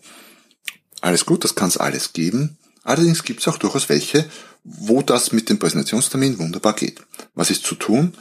Alles 1.02 1.28
gut, 1.28 1.44
das 1.44 1.54
kann 1.54 1.68
es 1.68 1.78
alles 1.78 2.14
geben. 2.14 2.58
Allerdings 2.84 3.24
gibt 3.24 3.42
es 3.42 3.48
auch 3.48 3.60
durchaus 3.60 3.90
welche, 3.90 4.28
wo 4.64 5.02
das 5.02 5.32
mit 5.32 5.50
dem 5.50 5.60
Präsentationstermin 5.60 6.40
wunderbar 6.40 6.74
geht. 6.74 7.02
Was 7.34 7.50
ist 7.50 7.66
zu 7.66 7.76
tun? 7.76 8.14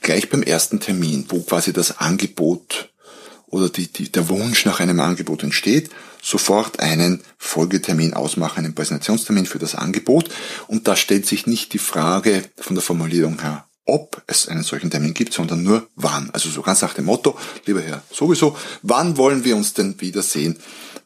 Gleich 0.00 0.28
beim 0.28 0.42
ersten 0.42 0.80
Termin, 0.80 1.26
wo 1.28 1.40
quasi 1.40 1.72
das 1.72 1.98
Angebot 1.98 2.90
oder 3.46 3.68
die, 3.68 3.92
die, 3.92 4.10
der 4.10 4.28
Wunsch 4.28 4.66
nach 4.66 4.80
einem 4.80 5.00
Angebot 5.00 5.42
entsteht, 5.42 5.90
sofort 6.22 6.80
einen 6.80 7.22
Folgetermin 7.38 8.14
ausmachen, 8.14 8.64
einen 8.64 8.74
Präsentationstermin 8.74 9.46
für 9.46 9.58
das 9.58 9.74
Angebot. 9.74 10.28
Und 10.66 10.88
da 10.88 10.96
stellt 10.96 11.26
sich 11.26 11.46
nicht 11.46 11.72
die 11.72 11.78
Frage 11.78 12.44
von 12.56 12.74
der 12.74 12.82
Formulierung 12.82 13.40
her 13.40 13.66
ob 13.86 14.22
es 14.26 14.48
einen 14.48 14.62
solchen 14.62 14.90
Termin 14.90 15.14
gibt, 15.14 15.34
sondern 15.34 15.62
nur 15.62 15.86
wann. 15.94 16.30
Also 16.32 16.48
so 16.48 16.62
ganz 16.62 16.80
nach 16.82 16.94
dem 16.94 17.04
Motto, 17.04 17.38
lieber 17.66 17.82
Herr, 17.82 18.02
sowieso, 18.10 18.56
wann 18.82 19.16
wollen 19.16 19.44
wir 19.44 19.56
uns 19.56 19.74
denn 19.74 20.00
wiedersehen, 20.00 20.56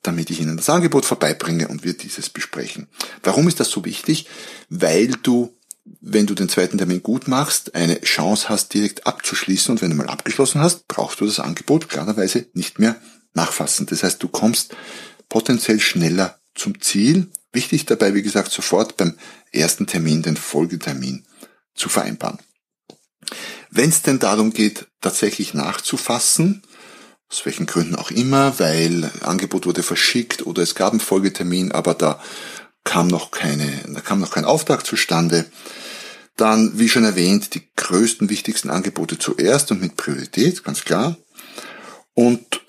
damit 0.03 0.31
ich 0.31 0.41
Ihnen 0.41 0.57
das 0.57 0.71
Angebot 0.71 1.05
vorbeibringe 1.05 1.69
und 1.69 1.85
wir 1.85 1.97
dieses 1.97 2.31
besprechen. 2.31 2.89
Warum 3.23 3.49
ist 3.49 3.61
das 3.61 3.71
so 3.71 3.85
wichtig? 3.85 4.27
Weil 4.69 5.09
du, 5.23 5.57
wenn 6.01 6.27
du 6.27 6.35
den 6.35 6.49
zweiten 6.49 6.79
Termin 6.79 7.03
gut 7.03 7.29
machst, 7.29 7.75
eine 7.75 8.01
Chance 8.01 8.49
hast, 8.49 8.75
direkt 8.75 9.07
abzuschließen 9.07 9.73
und 9.73 9.83
wenn 9.83 9.91
du 9.91 9.97
mal 9.97 10.09
abgeschlossen 10.09 10.61
hast, 10.61 10.89
brauchst 10.89 11.21
du 11.21 11.27
das 11.27 11.41
Angebot 11.41 11.89
klarerweise 11.89 12.47
nicht 12.53 12.79
mehr 12.79 12.97
nachfassen. 13.35 13.87
Das 13.87 14.03
heißt, 14.03 14.23
du 14.23 14.29
kommst 14.29 14.75
potenziell 15.29 15.81
schneller 15.81 16.39
zum 16.55 16.81
Ziel. 16.81 17.29
Wichtig 17.53 17.87
dabei, 17.87 18.15
wie 18.15 18.23
gesagt, 18.23 18.53
sofort 18.53 18.97
beim 18.97 19.17
ersten 19.53 19.87
Termin 19.87 20.23
den 20.23 20.37
Folgetermin 20.37 21.27
zu 21.75 21.89
vereinbaren. 21.89 22.39
Wenn 23.71 23.91
es 23.91 24.03
denn 24.03 24.19
darum 24.19 24.53
geht, 24.53 24.87
tatsächlich 25.01 25.55
nachzufassen, 25.55 26.63
aus 27.31 27.45
welchen 27.45 27.67
Gründen 27.67 27.97
auch 27.97 28.11
immer, 28.11 28.59
weil 28.59 29.11
Angebot 29.21 29.67
wurde 29.67 29.83
verschickt 29.83 30.47
oder 30.47 30.63
es 30.63 30.75
gab 30.75 30.93
einen 30.93 31.01
Folgetermin, 31.01 31.73
aber 31.73 31.95
da 31.95 32.21
kam 32.85 33.09
noch 33.09 33.31
keine, 33.31 33.71
da 33.87 34.01
kam 34.01 34.21
noch 34.21 34.31
kein 34.31 34.47
Auftrag 34.47 34.87
zustande. 34.87 35.45
Dann, 36.37 36.79
wie 36.79 36.89
schon 36.89 37.05
erwähnt, 37.05 37.55
die 37.55 37.69
größten, 37.77 38.31
wichtigsten 38.31 38.71
Angebote 38.71 39.19
zuerst 39.19 39.71
und 39.71 39.81
mit 39.81 39.97
Priorität, 39.97 40.65
ganz 40.65 40.85
klar. 40.85 41.17
Und 42.15 42.63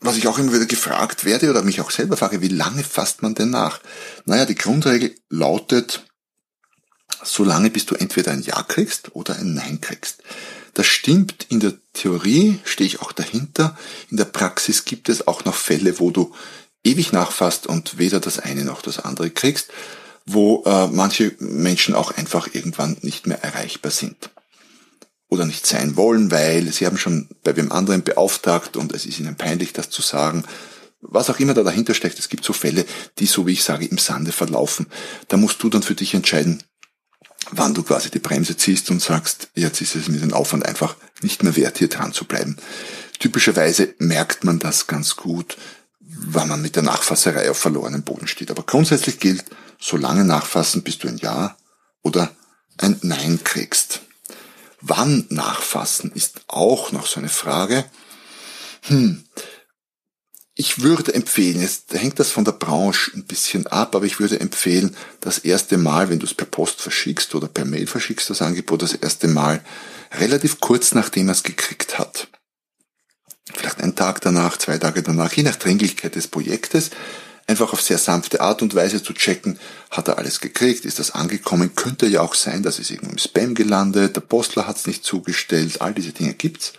was 0.00 0.16
ich 0.16 0.26
auch 0.26 0.38
immer 0.38 0.52
wieder 0.52 0.66
gefragt 0.66 1.24
werde 1.24 1.50
oder 1.50 1.62
mich 1.62 1.80
auch 1.80 1.90
selber 1.90 2.16
frage, 2.16 2.40
wie 2.40 2.48
lange 2.48 2.82
fasst 2.82 3.22
man 3.22 3.34
denn 3.34 3.50
nach? 3.50 3.80
Naja, 4.24 4.46
die 4.46 4.54
Grundregel 4.54 5.14
lautet, 5.28 6.04
so 7.22 7.44
lange 7.44 7.70
bis 7.70 7.86
du 7.86 7.94
entweder 7.94 8.32
ein 8.32 8.42
Ja 8.42 8.62
kriegst 8.62 9.14
oder 9.14 9.36
ein 9.36 9.54
Nein 9.54 9.80
kriegst. 9.80 10.22
Das 10.74 10.86
stimmt 10.86 11.46
in 11.48 11.60
der 11.60 11.74
Theorie, 11.92 12.60
stehe 12.64 12.86
ich 12.86 13.00
auch 13.00 13.12
dahinter. 13.12 13.76
In 14.10 14.16
der 14.16 14.24
Praxis 14.24 14.84
gibt 14.84 15.08
es 15.08 15.26
auch 15.26 15.44
noch 15.44 15.54
Fälle, 15.54 15.98
wo 15.98 16.10
du 16.10 16.32
ewig 16.84 17.12
nachfasst 17.12 17.66
und 17.66 17.98
weder 17.98 18.20
das 18.20 18.38
eine 18.38 18.64
noch 18.64 18.82
das 18.82 18.98
andere 19.00 19.30
kriegst, 19.30 19.70
wo 20.26 20.62
äh, 20.64 20.86
manche 20.88 21.34
Menschen 21.38 21.94
auch 21.94 22.12
einfach 22.16 22.48
irgendwann 22.54 22.96
nicht 23.02 23.26
mehr 23.26 23.42
erreichbar 23.42 23.90
sind 23.90 24.30
oder 25.28 25.46
nicht 25.46 25.66
sein 25.66 25.96
wollen, 25.96 26.30
weil 26.30 26.72
sie 26.72 26.86
haben 26.86 26.98
schon 26.98 27.28
bei 27.44 27.56
wem 27.56 27.72
anderen 27.72 28.02
beauftragt 28.02 28.76
und 28.76 28.92
es 28.92 29.06
ist 29.06 29.20
ihnen 29.20 29.36
peinlich, 29.36 29.72
das 29.72 29.90
zu 29.90 30.02
sagen. 30.02 30.44
Was 31.02 31.30
auch 31.30 31.40
immer 31.40 31.54
da 31.54 31.62
dahinter 31.62 31.94
steckt, 31.94 32.18
es 32.18 32.28
gibt 32.28 32.44
so 32.44 32.52
Fälle, 32.52 32.84
die, 33.18 33.26
so 33.26 33.46
wie 33.46 33.52
ich 33.52 33.64
sage, 33.64 33.86
im 33.86 33.96
Sande 33.96 34.32
verlaufen. 34.32 34.86
Da 35.28 35.38
musst 35.38 35.62
du 35.62 35.70
dann 35.70 35.82
für 35.82 35.94
dich 35.94 36.12
entscheiden, 36.12 36.62
wann 37.52 37.74
du 37.74 37.82
quasi 37.82 38.10
die 38.10 38.18
Bremse 38.18 38.56
ziehst 38.56 38.90
und 38.90 39.02
sagst, 39.02 39.48
jetzt 39.54 39.80
ist 39.80 39.96
es 39.96 40.08
mir 40.08 40.20
den 40.20 40.32
Aufwand 40.32 40.66
einfach 40.66 40.96
nicht 41.22 41.42
mehr 41.42 41.56
wert, 41.56 41.78
hier 41.78 41.88
dran 41.88 42.12
zu 42.12 42.24
bleiben. 42.24 42.56
Typischerweise 43.18 43.94
merkt 43.98 44.44
man 44.44 44.58
das 44.58 44.86
ganz 44.86 45.16
gut, 45.16 45.56
wann 46.00 46.48
man 46.48 46.62
mit 46.62 46.76
der 46.76 46.82
Nachfasserei 46.82 47.50
auf 47.50 47.58
verlorenem 47.58 48.02
Boden 48.02 48.26
steht. 48.26 48.50
Aber 48.50 48.62
grundsätzlich 48.62 49.18
gilt, 49.18 49.44
so 49.78 49.96
lange 49.96 50.24
nachfassen, 50.24 50.82
bis 50.82 50.98
du 50.98 51.08
ein 51.08 51.18
Ja 51.18 51.56
oder 52.02 52.30
ein 52.78 52.98
Nein 53.02 53.40
kriegst. 53.44 54.02
Wann 54.80 55.26
nachfassen 55.28 56.12
ist 56.12 56.42
auch 56.46 56.92
noch 56.92 57.06
so 57.06 57.20
eine 57.20 57.28
Frage. 57.28 57.84
Hm, 58.82 59.24
ich 60.60 60.82
würde 60.82 61.14
empfehlen, 61.14 61.62
jetzt 61.62 61.94
hängt 61.94 62.20
das 62.20 62.30
von 62.30 62.44
der 62.44 62.52
Branche 62.52 63.12
ein 63.14 63.24
bisschen 63.24 63.66
ab, 63.66 63.96
aber 63.96 64.04
ich 64.04 64.20
würde 64.20 64.40
empfehlen, 64.40 64.94
das 65.22 65.38
erste 65.38 65.78
Mal, 65.78 66.10
wenn 66.10 66.18
du 66.18 66.26
es 66.26 66.34
per 66.34 66.46
Post 66.46 66.82
verschickst 66.82 67.34
oder 67.34 67.48
per 67.48 67.64
Mail 67.64 67.86
verschickst, 67.86 68.28
das 68.28 68.42
Angebot 68.42 68.82
das 68.82 68.92
erste 68.92 69.26
Mal 69.26 69.64
relativ 70.18 70.60
kurz 70.60 70.92
nachdem 70.92 71.30
er 71.30 71.32
es 71.32 71.44
gekriegt 71.44 71.98
hat. 71.98 72.28
Vielleicht 73.54 73.80
einen 73.80 73.96
Tag 73.96 74.20
danach, 74.20 74.58
zwei 74.58 74.76
Tage 74.76 75.02
danach, 75.02 75.32
je 75.32 75.44
nach 75.44 75.56
Dringlichkeit 75.56 76.14
des 76.14 76.28
Projektes, 76.28 76.90
einfach 77.46 77.72
auf 77.72 77.80
sehr 77.80 77.96
sanfte 77.96 78.42
Art 78.42 78.60
und 78.60 78.74
Weise 78.74 79.02
zu 79.02 79.14
checken, 79.14 79.58
hat 79.90 80.08
er 80.08 80.18
alles 80.18 80.40
gekriegt, 80.40 80.84
ist 80.84 80.98
das 80.98 81.12
angekommen, 81.12 81.74
könnte 81.74 82.06
ja 82.06 82.20
auch 82.20 82.34
sein, 82.34 82.62
dass 82.62 82.78
es 82.78 82.90
irgendwo 82.90 83.12
im 83.12 83.18
Spam 83.18 83.54
gelandet, 83.54 84.14
der 84.14 84.20
Postler 84.20 84.66
hat 84.66 84.76
es 84.76 84.86
nicht 84.86 85.04
zugestellt, 85.04 85.80
all 85.80 85.94
diese 85.94 86.12
Dinge 86.12 86.34
gibt's 86.34 86.74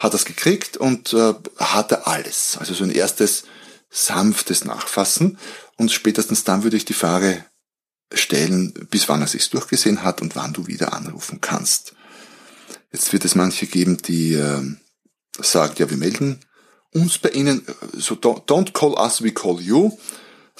hat 0.00 0.14
das 0.14 0.24
gekriegt 0.24 0.78
und 0.78 1.12
äh, 1.12 1.34
hatte 1.58 2.06
alles. 2.06 2.56
Also 2.58 2.74
so 2.74 2.82
ein 2.82 2.90
erstes 2.90 3.44
sanftes 3.90 4.64
Nachfassen. 4.64 5.38
Und 5.76 5.92
spätestens 5.92 6.42
dann 6.42 6.64
würde 6.64 6.78
ich 6.78 6.86
die 6.86 6.94
Frage 6.94 7.44
stellen, 8.12 8.72
bis 8.90 9.08
wann 9.08 9.20
er 9.20 9.28
sich 9.28 9.48
durchgesehen 9.50 10.02
hat 10.02 10.22
und 10.22 10.34
wann 10.34 10.54
du 10.54 10.66
wieder 10.66 10.94
anrufen 10.94 11.40
kannst. 11.40 11.94
Jetzt 12.92 13.12
wird 13.12 13.24
es 13.24 13.34
manche 13.34 13.66
geben, 13.66 13.98
die 13.98 14.34
äh, 14.34 14.62
sagen, 15.38 15.74
ja, 15.76 15.90
wir 15.90 15.96
melden 15.96 16.40
uns 16.92 17.18
bei 17.18 17.28
Ihnen, 17.28 17.64
so 17.92 18.14
don't 18.14 18.72
call 18.72 18.94
us, 18.94 19.22
we 19.22 19.32
call 19.32 19.60
you 19.60 19.96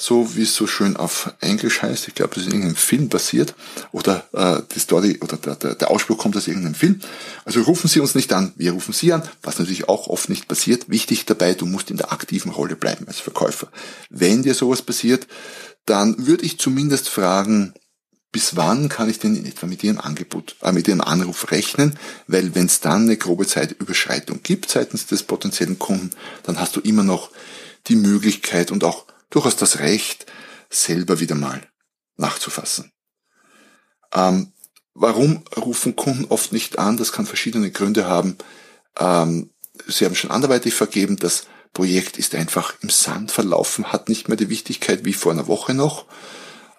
so 0.01 0.35
wie 0.35 0.43
es 0.43 0.55
so 0.55 0.67
schön 0.67 0.97
auf 0.97 1.35
Englisch 1.41 1.83
heißt. 1.83 2.09
Ich 2.09 2.15
glaube, 2.15 2.35
das 2.35 2.45
ist 2.45 2.47
in 2.47 2.55
irgendeinem 2.55 2.77
Film 2.77 3.11
basiert 3.11 3.55
oder 3.93 4.27
äh, 4.33 4.63
die 4.75 4.79
Story 4.79 5.19
oder 5.21 5.37
der, 5.37 5.57
der, 5.57 5.75
der 5.75 5.91
Ausspruch 5.91 6.17
kommt 6.17 6.39
aus 6.39 6.49
irgendeinem 6.49 6.75
Film. 6.75 7.01
Also 7.45 7.61
rufen 7.61 7.87
Sie 7.87 8.01
uns 8.01 8.15
nicht 8.15 8.33
an, 8.33 8.55
wir 8.57 8.73
rufen 8.73 8.95
Sie 8.95 9.13
an, 9.13 9.23
was 9.43 9.59
natürlich 9.59 9.91
auch 9.91 10.07
oft 10.07 10.31
nicht 10.31 10.49
passiert. 10.49 10.89
Wichtig 10.89 11.27
dabei, 11.27 11.53
du 11.53 11.67
musst 11.67 11.91
in 11.91 11.99
der 11.99 12.13
aktiven 12.13 12.51
Rolle 12.51 12.77
bleiben 12.77 13.07
als 13.09 13.21
Verkäufer. 13.21 13.69
Wenn 14.09 14.43
dir 14.43 14.55
sowas 14.55 14.81
passiert, 14.81 15.27
dann 15.85 16.27
würde 16.27 16.47
ich 16.47 16.59
zumindest 16.59 17.11
fragen, 17.11 17.75
bis 18.33 18.57
wann 18.57 18.89
kann 18.89 19.11
ich 19.11 19.19
denn 19.19 19.37
in 19.37 19.45
etwa 19.45 19.67
mit 19.67 19.85
Ihrem 19.85 20.01
Angebot, 20.01 20.57
äh, 20.63 20.73
mit 20.73 20.89
Ihrem 20.89 21.03
Anruf 21.03 21.51
rechnen? 21.51 21.99
Weil 22.27 22.55
wenn 22.55 22.67
es 22.67 22.81
dann 22.81 23.03
eine 23.03 23.19
grobe 23.19 23.47
Zeitüberschreitung 23.47 24.41
gibt 24.43 24.71
seitens 24.71 25.05
des 25.07 25.25
potenziellen 25.25 25.79
Kunden, 25.79 26.11
dann 26.45 26.59
hast 26.59 26.75
du 26.77 26.81
immer 26.81 27.03
noch 27.03 27.31
die 27.89 27.97
Möglichkeit 27.97 28.71
und 28.71 28.83
auch 28.83 29.05
durchaus 29.31 29.57
das 29.57 29.79
Recht, 29.79 30.27
selber 30.69 31.21
wieder 31.21 31.35
mal 31.35 31.67
nachzufassen. 32.17 32.93
Ähm, 34.13 34.53
warum 34.95 35.45
rufen 35.57 35.97
Kunden 35.97 36.27
oft 36.27 36.53
nicht 36.53 36.79
an? 36.79 36.97
Das 36.97 37.13
kann 37.13 37.27
verschiedene 37.27 37.71
Gründe 37.71 38.07
haben. 38.07 38.37
Ähm, 38.99 39.51
sie 39.87 40.05
haben 40.05 40.15
schon 40.15 40.31
anderweitig 40.31 40.75
vergeben, 40.75 41.17
das 41.17 41.47
Projekt 41.73 42.19
ist 42.19 42.35
einfach 42.35 42.75
im 42.83 42.91
Sand 42.91 43.31
verlaufen, 43.31 43.93
hat 43.93 44.09
nicht 44.09 44.29
mehr 44.29 44.37
die 44.37 44.51
Wichtigkeit 44.51 45.05
wie 45.05 45.13
vor 45.13 45.33
einer 45.33 45.47
Woche 45.47 45.73
noch. 45.75 46.07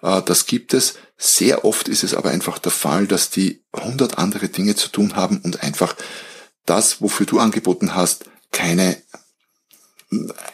Äh, 0.02 0.22
das 0.22 0.46
gibt 0.46 0.74
es. 0.74 0.94
Sehr 1.16 1.64
oft 1.64 1.88
ist 1.88 2.04
es 2.04 2.14
aber 2.14 2.30
einfach 2.30 2.58
der 2.58 2.72
Fall, 2.72 3.06
dass 3.06 3.30
die 3.30 3.62
hundert 3.74 4.18
andere 4.18 4.48
Dinge 4.48 4.74
zu 4.74 4.88
tun 4.88 5.16
haben 5.16 5.38
und 5.38 5.62
einfach 5.62 5.96
das, 6.66 7.00
wofür 7.00 7.26
du 7.26 7.38
angeboten 7.38 7.94
hast, 7.94 8.26
keine 8.50 9.00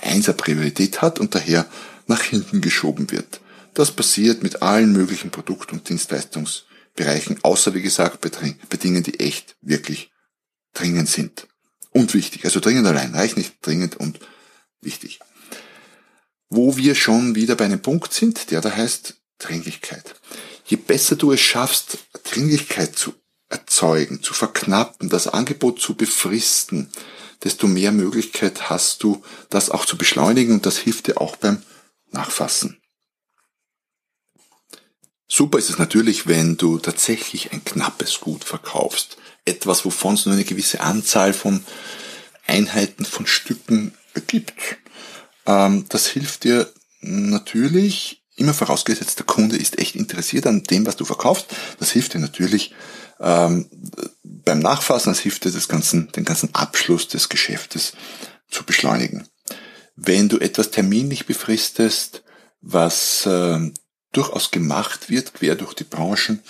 Einser 0.00 0.34
Priorität 0.34 1.02
hat 1.02 1.18
und 1.18 1.34
daher 1.34 1.66
nach 2.08 2.22
hinten 2.22 2.60
geschoben 2.60 3.10
wird. 3.10 3.40
Das 3.74 3.92
passiert 3.92 4.42
mit 4.42 4.62
allen 4.62 4.92
möglichen 4.92 5.30
Produkt- 5.30 5.72
und 5.72 5.88
Dienstleistungsbereichen, 5.88 7.38
außer 7.44 7.74
wie 7.74 7.82
gesagt 7.82 8.20
bei, 8.20 8.76
Dingen, 8.76 9.02
die 9.04 9.20
echt 9.20 9.56
wirklich 9.60 10.10
dringend 10.74 11.08
sind. 11.08 11.46
Und 11.90 12.14
wichtig. 12.14 12.44
Also 12.44 12.60
dringend 12.60 12.86
allein 12.86 13.14
reicht 13.14 13.36
nicht, 13.36 13.54
dringend 13.62 13.96
und 13.96 14.18
wichtig. 14.80 15.20
Wo 16.50 16.76
wir 16.76 16.94
schon 16.94 17.34
wieder 17.34 17.54
bei 17.54 17.66
einem 17.66 17.80
Punkt 17.80 18.12
sind, 18.12 18.50
der 18.50 18.60
da 18.60 18.74
heißt 18.74 19.16
Dringlichkeit. 19.38 20.16
Je 20.64 20.76
besser 20.76 21.16
du 21.16 21.32
es 21.32 21.40
schaffst, 21.40 21.98
Dringlichkeit 22.24 22.96
zu 22.96 23.14
erzeugen, 23.48 24.22
zu 24.22 24.34
verknappen, 24.34 25.08
das 25.08 25.28
Angebot 25.28 25.80
zu 25.80 25.94
befristen, 25.94 26.90
desto 27.44 27.66
mehr 27.66 27.92
Möglichkeit 27.92 28.68
hast 28.68 29.02
du, 29.02 29.22
das 29.48 29.70
auch 29.70 29.86
zu 29.86 29.96
beschleunigen 29.96 30.54
und 30.54 30.66
das 30.66 30.78
hilft 30.78 31.06
dir 31.06 31.20
auch 31.20 31.36
beim 31.36 31.62
Nachfassen. 32.10 32.80
Super 35.26 35.58
ist 35.58 35.68
es 35.68 35.78
natürlich, 35.78 36.26
wenn 36.26 36.56
du 36.56 36.78
tatsächlich 36.78 37.52
ein 37.52 37.62
knappes 37.62 38.20
Gut 38.20 38.44
verkaufst. 38.44 39.18
Etwas, 39.44 39.84
wovon 39.84 40.14
es 40.14 40.24
nur 40.24 40.34
eine 40.34 40.44
gewisse 40.44 40.80
Anzahl 40.80 41.34
von 41.34 41.62
Einheiten 42.46 43.04
von 43.04 43.26
Stücken 43.26 43.94
gibt. 44.26 44.78
Ähm, 45.46 45.84
das 45.88 46.06
hilft 46.06 46.44
dir 46.44 46.72
natürlich, 47.00 48.22
immer 48.36 48.54
vorausgesetzt, 48.54 49.18
der 49.18 49.26
Kunde 49.26 49.56
ist 49.56 49.78
echt 49.78 49.96
interessiert 49.96 50.46
an 50.46 50.62
dem, 50.62 50.86
was 50.86 50.96
du 50.96 51.04
verkaufst. 51.04 51.46
Das 51.78 51.90
hilft 51.90 52.14
dir 52.14 52.20
natürlich 52.20 52.74
ähm, 53.20 53.68
beim 54.22 54.60
Nachfassen, 54.60 55.12
das 55.12 55.20
hilft 55.20 55.44
dir, 55.44 55.50
das 55.50 55.68
ganzen, 55.68 56.10
den 56.12 56.24
ganzen 56.24 56.54
Abschluss 56.54 57.08
des 57.08 57.28
Geschäftes 57.28 57.92
zu 58.50 58.64
beschleunigen. 58.64 59.28
Wenn 60.00 60.28
du 60.28 60.38
etwas 60.38 60.70
terminlich 60.70 61.26
befristest, 61.26 62.22
was 62.60 63.26
äh, 63.26 63.58
durchaus 64.12 64.52
gemacht 64.52 65.10
wird, 65.10 65.34
quer 65.34 65.56
durch 65.56 65.74
die 65.74 65.82
Branchen, 65.82 66.40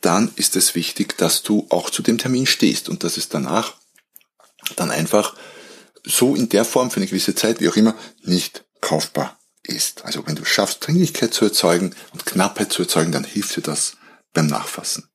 dann 0.00 0.32
ist 0.34 0.56
es 0.56 0.74
wichtig, 0.74 1.16
dass 1.16 1.44
du 1.44 1.66
auch 1.70 1.90
zu 1.90 2.02
dem 2.02 2.18
Termin 2.18 2.44
stehst 2.46 2.88
und 2.88 3.04
dass 3.04 3.16
es 3.16 3.28
danach 3.28 3.76
dann 4.74 4.90
einfach 4.90 5.36
so 6.04 6.34
in 6.34 6.48
der 6.48 6.64
Form 6.64 6.90
für 6.90 6.96
eine 6.96 7.06
gewisse 7.06 7.36
Zeit, 7.36 7.60
wie 7.60 7.68
auch 7.68 7.76
immer, 7.76 7.94
nicht 8.22 8.64
kaufbar 8.80 9.38
ist. 9.62 10.04
Also 10.04 10.26
wenn 10.26 10.34
du 10.34 10.44
schaffst, 10.44 10.84
Dringlichkeit 10.84 11.32
zu 11.32 11.44
erzeugen 11.44 11.94
und 12.12 12.26
Knappheit 12.26 12.72
zu 12.72 12.82
erzeugen, 12.82 13.12
dann 13.12 13.24
hilft 13.24 13.56
dir 13.56 13.62
das 13.62 13.96
beim 14.32 14.48
Nachfassen. 14.48 15.08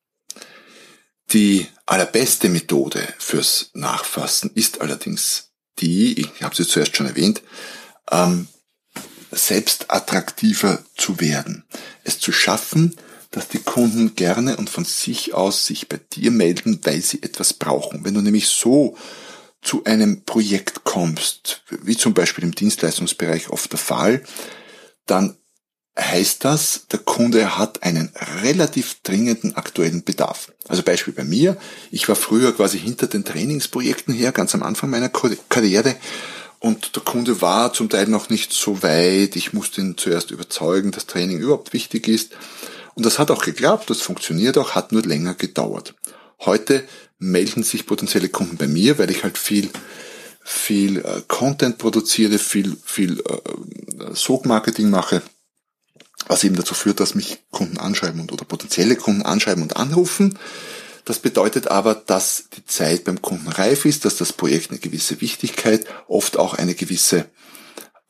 Die 1.33 1.67
allerbeste 1.85 2.47
Methode 2.47 3.05
fürs 3.17 3.71
Nachfassen 3.73 4.51
ist 4.55 4.79
allerdings 4.79 5.52
die, 5.79 6.19
ich 6.19 6.43
habe 6.43 6.55
sie 6.55 6.67
zuerst 6.67 6.95
schon 6.95 7.07
erwähnt, 7.07 7.41
ähm, 8.11 8.47
selbst 9.31 9.89
attraktiver 9.89 10.83
zu 10.95 11.19
werden. 11.19 11.63
Es 12.03 12.19
zu 12.19 12.31
schaffen, 12.31 12.95
dass 13.31 13.47
die 13.47 13.59
Kunden 13.59 14.15
gerne 14.15 14.57
und 14.57 14.69
von 14.69 14.85
sich 14.85 15.33
aus 15.33 15.65
sich 15.65 15.89
bei 15.89 15.99
dir 16.13 16.29
melden, 16.29 16.79
weil 16.83 17.01
sie 17.01 17.23
etwas 17.23 17.53
brauchen. 17.53 18.05
Wenn 18.05 18.13
du 18.13 18.21
nämlich 18.21 18.47
so 18.47 18.95
zu 19.61 19.83
einem 19.85 20.23
Projekt 20.23 20.83
kommst, 20.83 21.63
wie 21.81 21.97
zum 21.97 22.13
Beispiel 22.13 22.43
im 22.43 22.53
Dienstleistungsbereich 22.53 23.49
oft 23.49 23.71
der 23.71 23.79
Fall, 23.79 24.23
dann 25.07 25.37
heißt 25.99 26.43
das, 26.43 26.87
der 26.91 26.99
Kunde 26.99 27.57
hat 27.57 27.83
einen 27.83 28.11
relativ 28.41 28.97
dringenden 29.03 29.55
aktuellen 29.55 30.03
Bedarf. 30.03 30.51
Also 30.67 30.81
Beispiel 30.81 31.13
bei 31.13 31.23
mir, 31.23 31.57
ich 31.91 32.07
war 32.09 32.15
früher 32.15 32.51
quasi 32.55 32.79
hinter 32.79 33.07
den 33.07 33.25
Trainingsprojekten 33.25 34.13
her, 34.13 34.31
ganz 34.31 34.55
am 34.55 34.63
Anfang 34.63 34.89
meiner 34.89 35.09
Karriere. 35.09 35.95
Und 36.59 36.95
der 36.95 37.03
Kunde 37.03 37.41
war 37.41 37.73
zum 37.73 37.89
Teil 37.89 38.07
noch 38.07 38.29
nicht 38.29 38.53
so 38.53 38.81
weit, 38.81 39.35
ich 39.35 39.53
musste 39.53 39.81
ihn 39.81 39.97
zuerst 39.97 40.31
überzeugen, 40.31 40.91
dass 40.91 41.05
Training 41.05 41.39
überhaupt 41.39 41.73
wichtig 41.73 42.07
ist. 42.07 42.31
Und 42.95 43.05
das 43.05 43.19
hat 43.19 43.29
auch 43.29 43.43
geklappt, 43.43 43.89
das 43.89 44.01
funktioniert 44.01 44.57
auch, 44.57 44.71
hat 44.71 44.91
nur 44.91 45.03
länger 45.03 45.35
gedauert. 45.35 45.93
Heute 46.39 46.83
melden 47.19 47.63
sich 47.63 47.85
potenzielle 47.85 48.29
Kunden 48.29 48.57
bei 48.57 48.67
mir, 48.67 48.97
weil 48.97 49.11
ich 49.11 49.23
halt 49.23 49.37
viel 49.37 49.69
viel 50.45 50.97
äh, 50.99 51.21
Content 51.27 51.77
produziere, 51.77 52.37
viel 52.37 52.75
viel 52.83 53.19
äh, 53.21 54.13
Sog-Marketing 54.13 54.89
mache 54.89 55.21
was 56.27 56.43
eben 56.43 56.55
dazu 56.55 56.73
führt, 56.73 56.99
dass 56.99 57.15
mich 57.15 57.39
Kunden 57.51 57.77
anschreiben 57.77 58.21
und 58.21 58.31
oder 58.31 58.45
potenzielle 58.45 58.95
Kunden 58.95 59.23
anschreiben 59.23 59.63
und 59.63 59.75
anrufen. 59.75 60.37
Das 61.05 61.19
bedeutet 61.19 61.67
aber, 61.67 61.95
dass 61.95 62.45
die 62.55 62.65
Zeit 62.65 63.03
beim 63.03 63.21
Kunden 63.21 63.49
reif 63.49 63.85
ist, 63.85 64.05
dass 64.05 64.17
das 64.17 64.31
Projekt 64.31 64.71
eine 64.71 64.79
gewisse 64.79 65.19
Wichtigkeit, 65.21 65.85
oft 66.07 66.37
auch 66.37 66.53
eine 66.53 66.75
gewisse 66.75 67.25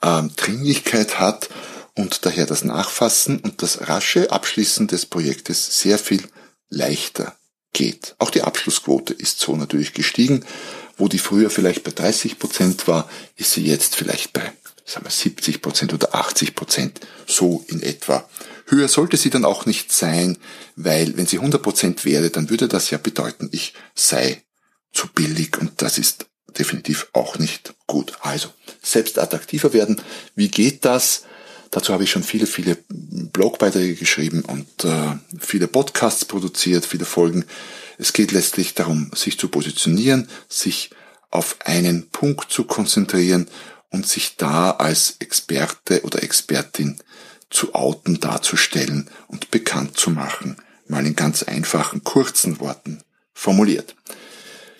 ähm, 0.01 0.31
Dringlichkeit 0.35 1.19
hat 1.19 1.49
und 1.95 2.25
daher 2.25 2.45
das 2.45 2.63
Nachfassen 2.63 3.39
und 3.39 3.61
das 3.61 3.87
rasche 3.87 4.31
Abschließen 4.31 4.87
des 4.87 5.05
Projektes 5.05 5.79
sehr 5.79 5.97
viel 5.97 6.23
leichter 6.69 7.35
geht. 7.71 8.15
Auch 8.19 8.29
die 8.29 8.43
Abschlussquote 8.43 9.13
ist 9.13 9.39
so 9.39 9.55
natürlich 9.55 9.93
gestiegen. 9.93 10.45
Wo 10.95 11.07
die 11.07 11.17
früher 11.17 11.49
vielleicht 11.49 11.83
bei 11.83 11.89
30 11.89 12.37
Prozent 12.37 12.87
war, 12.87 13.09
ist 13.35 13.53
sie 13.53 13.65
jetzt 13.65 13.95
vielleicht 13.95 14.31
bei 14.31 14.53
sagen 14.85 15.05
wir 15.05 15.11
70 15.11 15.61
Prozent 15.61 15.93
oder 15.93 16.13
80 16.13 16.55
Prozent, 16.55 16.99
so 17.33 17.63
in 17.67 17.81
etwa. 17.81 18.27
Höher 18.67 18.87
sollte 18.87 19.17
sie 19.17 19.29
dann 19.29 19.45
auch 19.45 19.65
nicht 19.65 19.91
sein, 19.91 20.37
weil 20.75 21.17
wenn 21.17 21.27
sie 21.27 21.37
100 21.37 21.61
Prozent 21.61 22.05
wäre, 22.05 22.29
dann 22.29 22.49
würde 22.49 22.67
das 22.67 22.89
ja 22.89 22.97
bedeuten, 22.97 23.49
ich 23.51 23.73
sei 23.93 24.43
zu 24.91 25.07
billig 25.07 25.57
und 25.59 25.81
das 25.81 25.97
ist 25.97 26.27
definitiv 26.57 27.07
auch 27.13 27.37
nicht 27.39 27.73
gut. 27.87 28.13
Also, 28.21 28.49
selbst 28.81 29.19
attraktiver 29.19 29.73
werden. 29.73 30.01
Wie 30.35 30.49
geht 30.49 30.85
das? 30.85 31.23
Dazu 31.71 31.91
habe 31.91 32.03
ich 32.03 32.11
schon 32.11 32.23
viele, 32.23 32.45
viele 32.45 32.77
Blogbeiträge 32.87 33.95
geschrieben 33.95 34.43
und 34.45 34.85
äh, 34.85 35.17
viele 35.39 35.67
Podcasts 35.67 36.23
produziert, 36.23 36.85
viele 36.85 37.05
Folgen. 37.05 37.45
Es 37.97 38.13
geht 38.13 38.31
letztlich 38.31 38.75
darum, 38.75 39.09
sich 39.15 39.39
zu 39.39 39.47
positionieren, 39.47 40.29
sich 40.47 40.91
auf 41.31 41.57
einen 41.61 42.09
Punkt 42.09 42.51
zu 42.51 42.65
konzentrieren 42.65 43.47
und 43.89 44.07
sich 44.07 44.37
da 44.37 44.71
als 44.71 45.15
Experte 45.19 46.03
oder 46.03 46.21
Expertin 46.21 46.99
zu 47.53 47.75
outen, 47.75 48.19
darzustellen 48.19 49.09
und 49.27 49.51
bekannt 49.51 49.97
zu 49.97 50.09
machen. 50.09 50.57
Mal 50.87 51.05
in 51.05 51.15
ganz 51.15 51.43
einfachen, 51.43 52.03
kurzen 52.03 52.59
Worten 52.59 53.01
formuliert. 53.33 53.95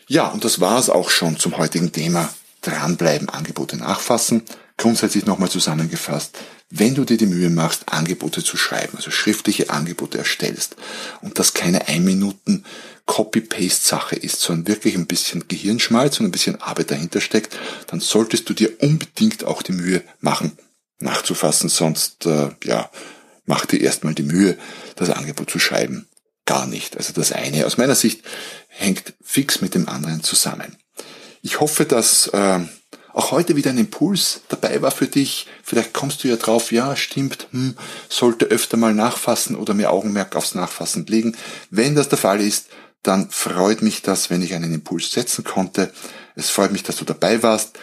Ja, 0.08 0.28
und 0.28 0.44
das 0.44 0.60
war 0.60 0.80
es 0.80 0.90
auch 0.90 1.10
schon 1.10 1.38
zum 1.38 1.58
heutigen 1.58 1.92
Thema. 1.92 2.34
Dranbleiben, 2.62 3.30
Angebote 3.30 3.78
nachfassen. 3.78 4.44
Grundsätzlich 4.78 5.26
nochmal 5.26 5.50
zusammengefasst, 5.50 6.38
wenn 6.70 6.96
du 6.96 7.06
dir 7.06 7.18
die 7.18 7.28
Mühe 7.28 7.52
machst, 7.52 7.84
Angebote 7.94 8.44
zu 8.44 8.58
schreiben, 8.58 8.98
also 8.98 9.12
schriftliche 9.12 9.70
Angebote 9.70 10.18
erstellst 10.18 10.76
und 11.22 11.38
das 11.38 11.54
keine 11.54 11.88
ein 11.88 12.04
Minuten 12.04 12.64
Copy-Paste-Sache 13.06 14.16
ist, 14.16 14.42
sondern 14.42 14.68
wirklich 14.68 14.96
ein 14.96 15.06
bisschen 15.06 15.48
Gehirnschmalz 15.48 16.20
und 16.20 16.26
ein 16.26 16.32
bisschen 16.32 16.62
Arbeit 16.62 16.90
dahinter 16.90 17.22
steckt, 17.22 17.56
dann 17.88 18.00
solltest 18.00 18.50
du 18.50 18.54
dir 18.54 18.72
unbedingt 18.82 19.44
auch 19.44 19.62
die 19.62 19.74
Mühe 19.74 20.02
machen, 20.20 20.58
nachzufassen, 21.00 21.70
sonst 21.70 22.26
äh, 22.26 22.50
ja, 22.64 22.90
mach 23.46 23.66
dir 23.66 23.82
erstmal 23.82 24.14
die 24.14 24.24
Mühe, 24.24 24.58
das 24.96 25.10
Angebot 25.10 25.50
zu 25.50 25.60
schreiben. 25.60 26.08
Gar 26.46 26.68
nicht. 26.68 26.98
Also 26.98 27.14
das 27.14 27.32
eine 27.32 27.66
aus 27.66 27.78
meiner 27.78 27.96
Sicht 27.96 28.22
hängt 28.68 29.14
fix 29.24 29.62
mit 29.62 29.76
dem 29.76 29.88
anderen 29.88 30.24
zusammen. 30.24 30.78
Ich 31.42 31.60
hoffe, 31.60 31.86
dass 31.86 32.28
äh, 32.28 32.60
auch 33.14 33.32
heute 33.32 33.56
wieder 33.56 33.70
ein 33.70 33.78
Impuls 33.78 34.42
dabei 34.50 34.82
war 34.82 34.92
für 34.92 35.08
dich. 35.08 35.48
Vielleicht 35.62 35.94
kommst 35.94 36.24
du 36.24 36.28
ja 36.28 36.36
drauf, 36.36 36.72
ja, 36.72 36.96
stimmt, 36.96 37.48
hm, 37.52 37.76
sollte 38.10 38.46
öfter 38.46 38.76
mal 38.76 38.94
nachfassen 38.94 39.56
oder 39.56 39.74
mehr 39.74 39.92
Augenmerk 39.92 40.36
aufs 40.36 40.56
Nachfassen 40.56 41.06
legen. 41.06 41.38
Wenn 41.70 41.96
das 41.96 42.10
der 42.10 42.18
Fall 42.18 42.42
ist, 42.42 42.68
dann 43.04 43.30
freut 43.30 43.82
mich 43.82 44.02
das, 44.02 44.30
wenn 44.30 44.42
ich 44.42 44.54
einen 44.54 44.74
Impuls 44.74 45.12
setzen 45.12 45.44
konnte. 45.44 45.94
Es 46.36 46.50
freut 46.50 46.72
mich, 46.72 46.84
dass 46.84 46.96
du 46.96 47.06
dabei 47.06 47.44
warst. 47.44 47.78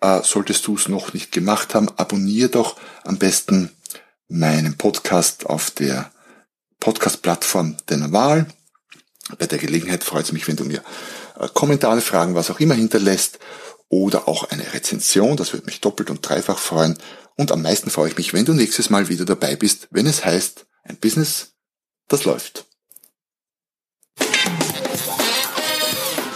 Äh, 0.00 0.22
solltest 0.22 0.66
du 0.66 0.76
es 0.76 0.88
noch 0.88 1.12
nicht 1.12 1.32
gemacht 1.32 1.74
haben, 1.74 1.88
abonniere 1.96 2.48
doch 2.48 2.76
am 3.04 3.18
besten 3.18 3.70
meinen 4.28 4.76
Podcast 4.76 5.46
auf 5.46 5.70
der 5.70 6.10
Podcast-Plattform 6.78 7.76
deiner 7.86 8.12
Wahl. 8.12 8.46
Bei 9.38 9.46
der 9.46 9.58
Gelegenheit 9.58 10.02
freut 10.02 10.24
es 10.24 10.32
mich, 10.32 10.48
wenn 10.48 10.56
du 10.56 10.64
mir 10.64 10.82
äh, 11.38 11.48
Kommentare, 11.52 12.00
Fragen, 12.00 12.34
was 12.34 12.50
auch 12.50 12.60
immer 12.60 12.74
hinterlässt 12.74 13.38
oder 13.88 14.28
auch 14.28 14.50
eine 14.50 14.72
Rezension. 14.72 15.36
Das 15.36 15.52
würde 15.52 15.66
mich 15.66 15.80
doppelt 15.80 16.10
und 16.10 16.26
dreifach 16.26 16.58
freuen. 16.58 16.96
Und 17.36 17.52
am 17.52 17.62
meisten 17.62 17.90
freue 17.90 18.08
ich 18.08 18.16
mich, 18.16 18.32
wenn 18.32 18.44
du 18.44 18.54
nächstes 18.54 18.90
Mal 18.90 19.08
wieder 19.08 19.24
dabei 19.24 19.56
bist, 19.56 19.88
wenn 19.90 20.06
es 20.06 20.24
heißt, 20.24 20.66
ein 20.84 20.96
Business, 20.96 21.54
das 22.08 22.24
läuft. 22.24 22.66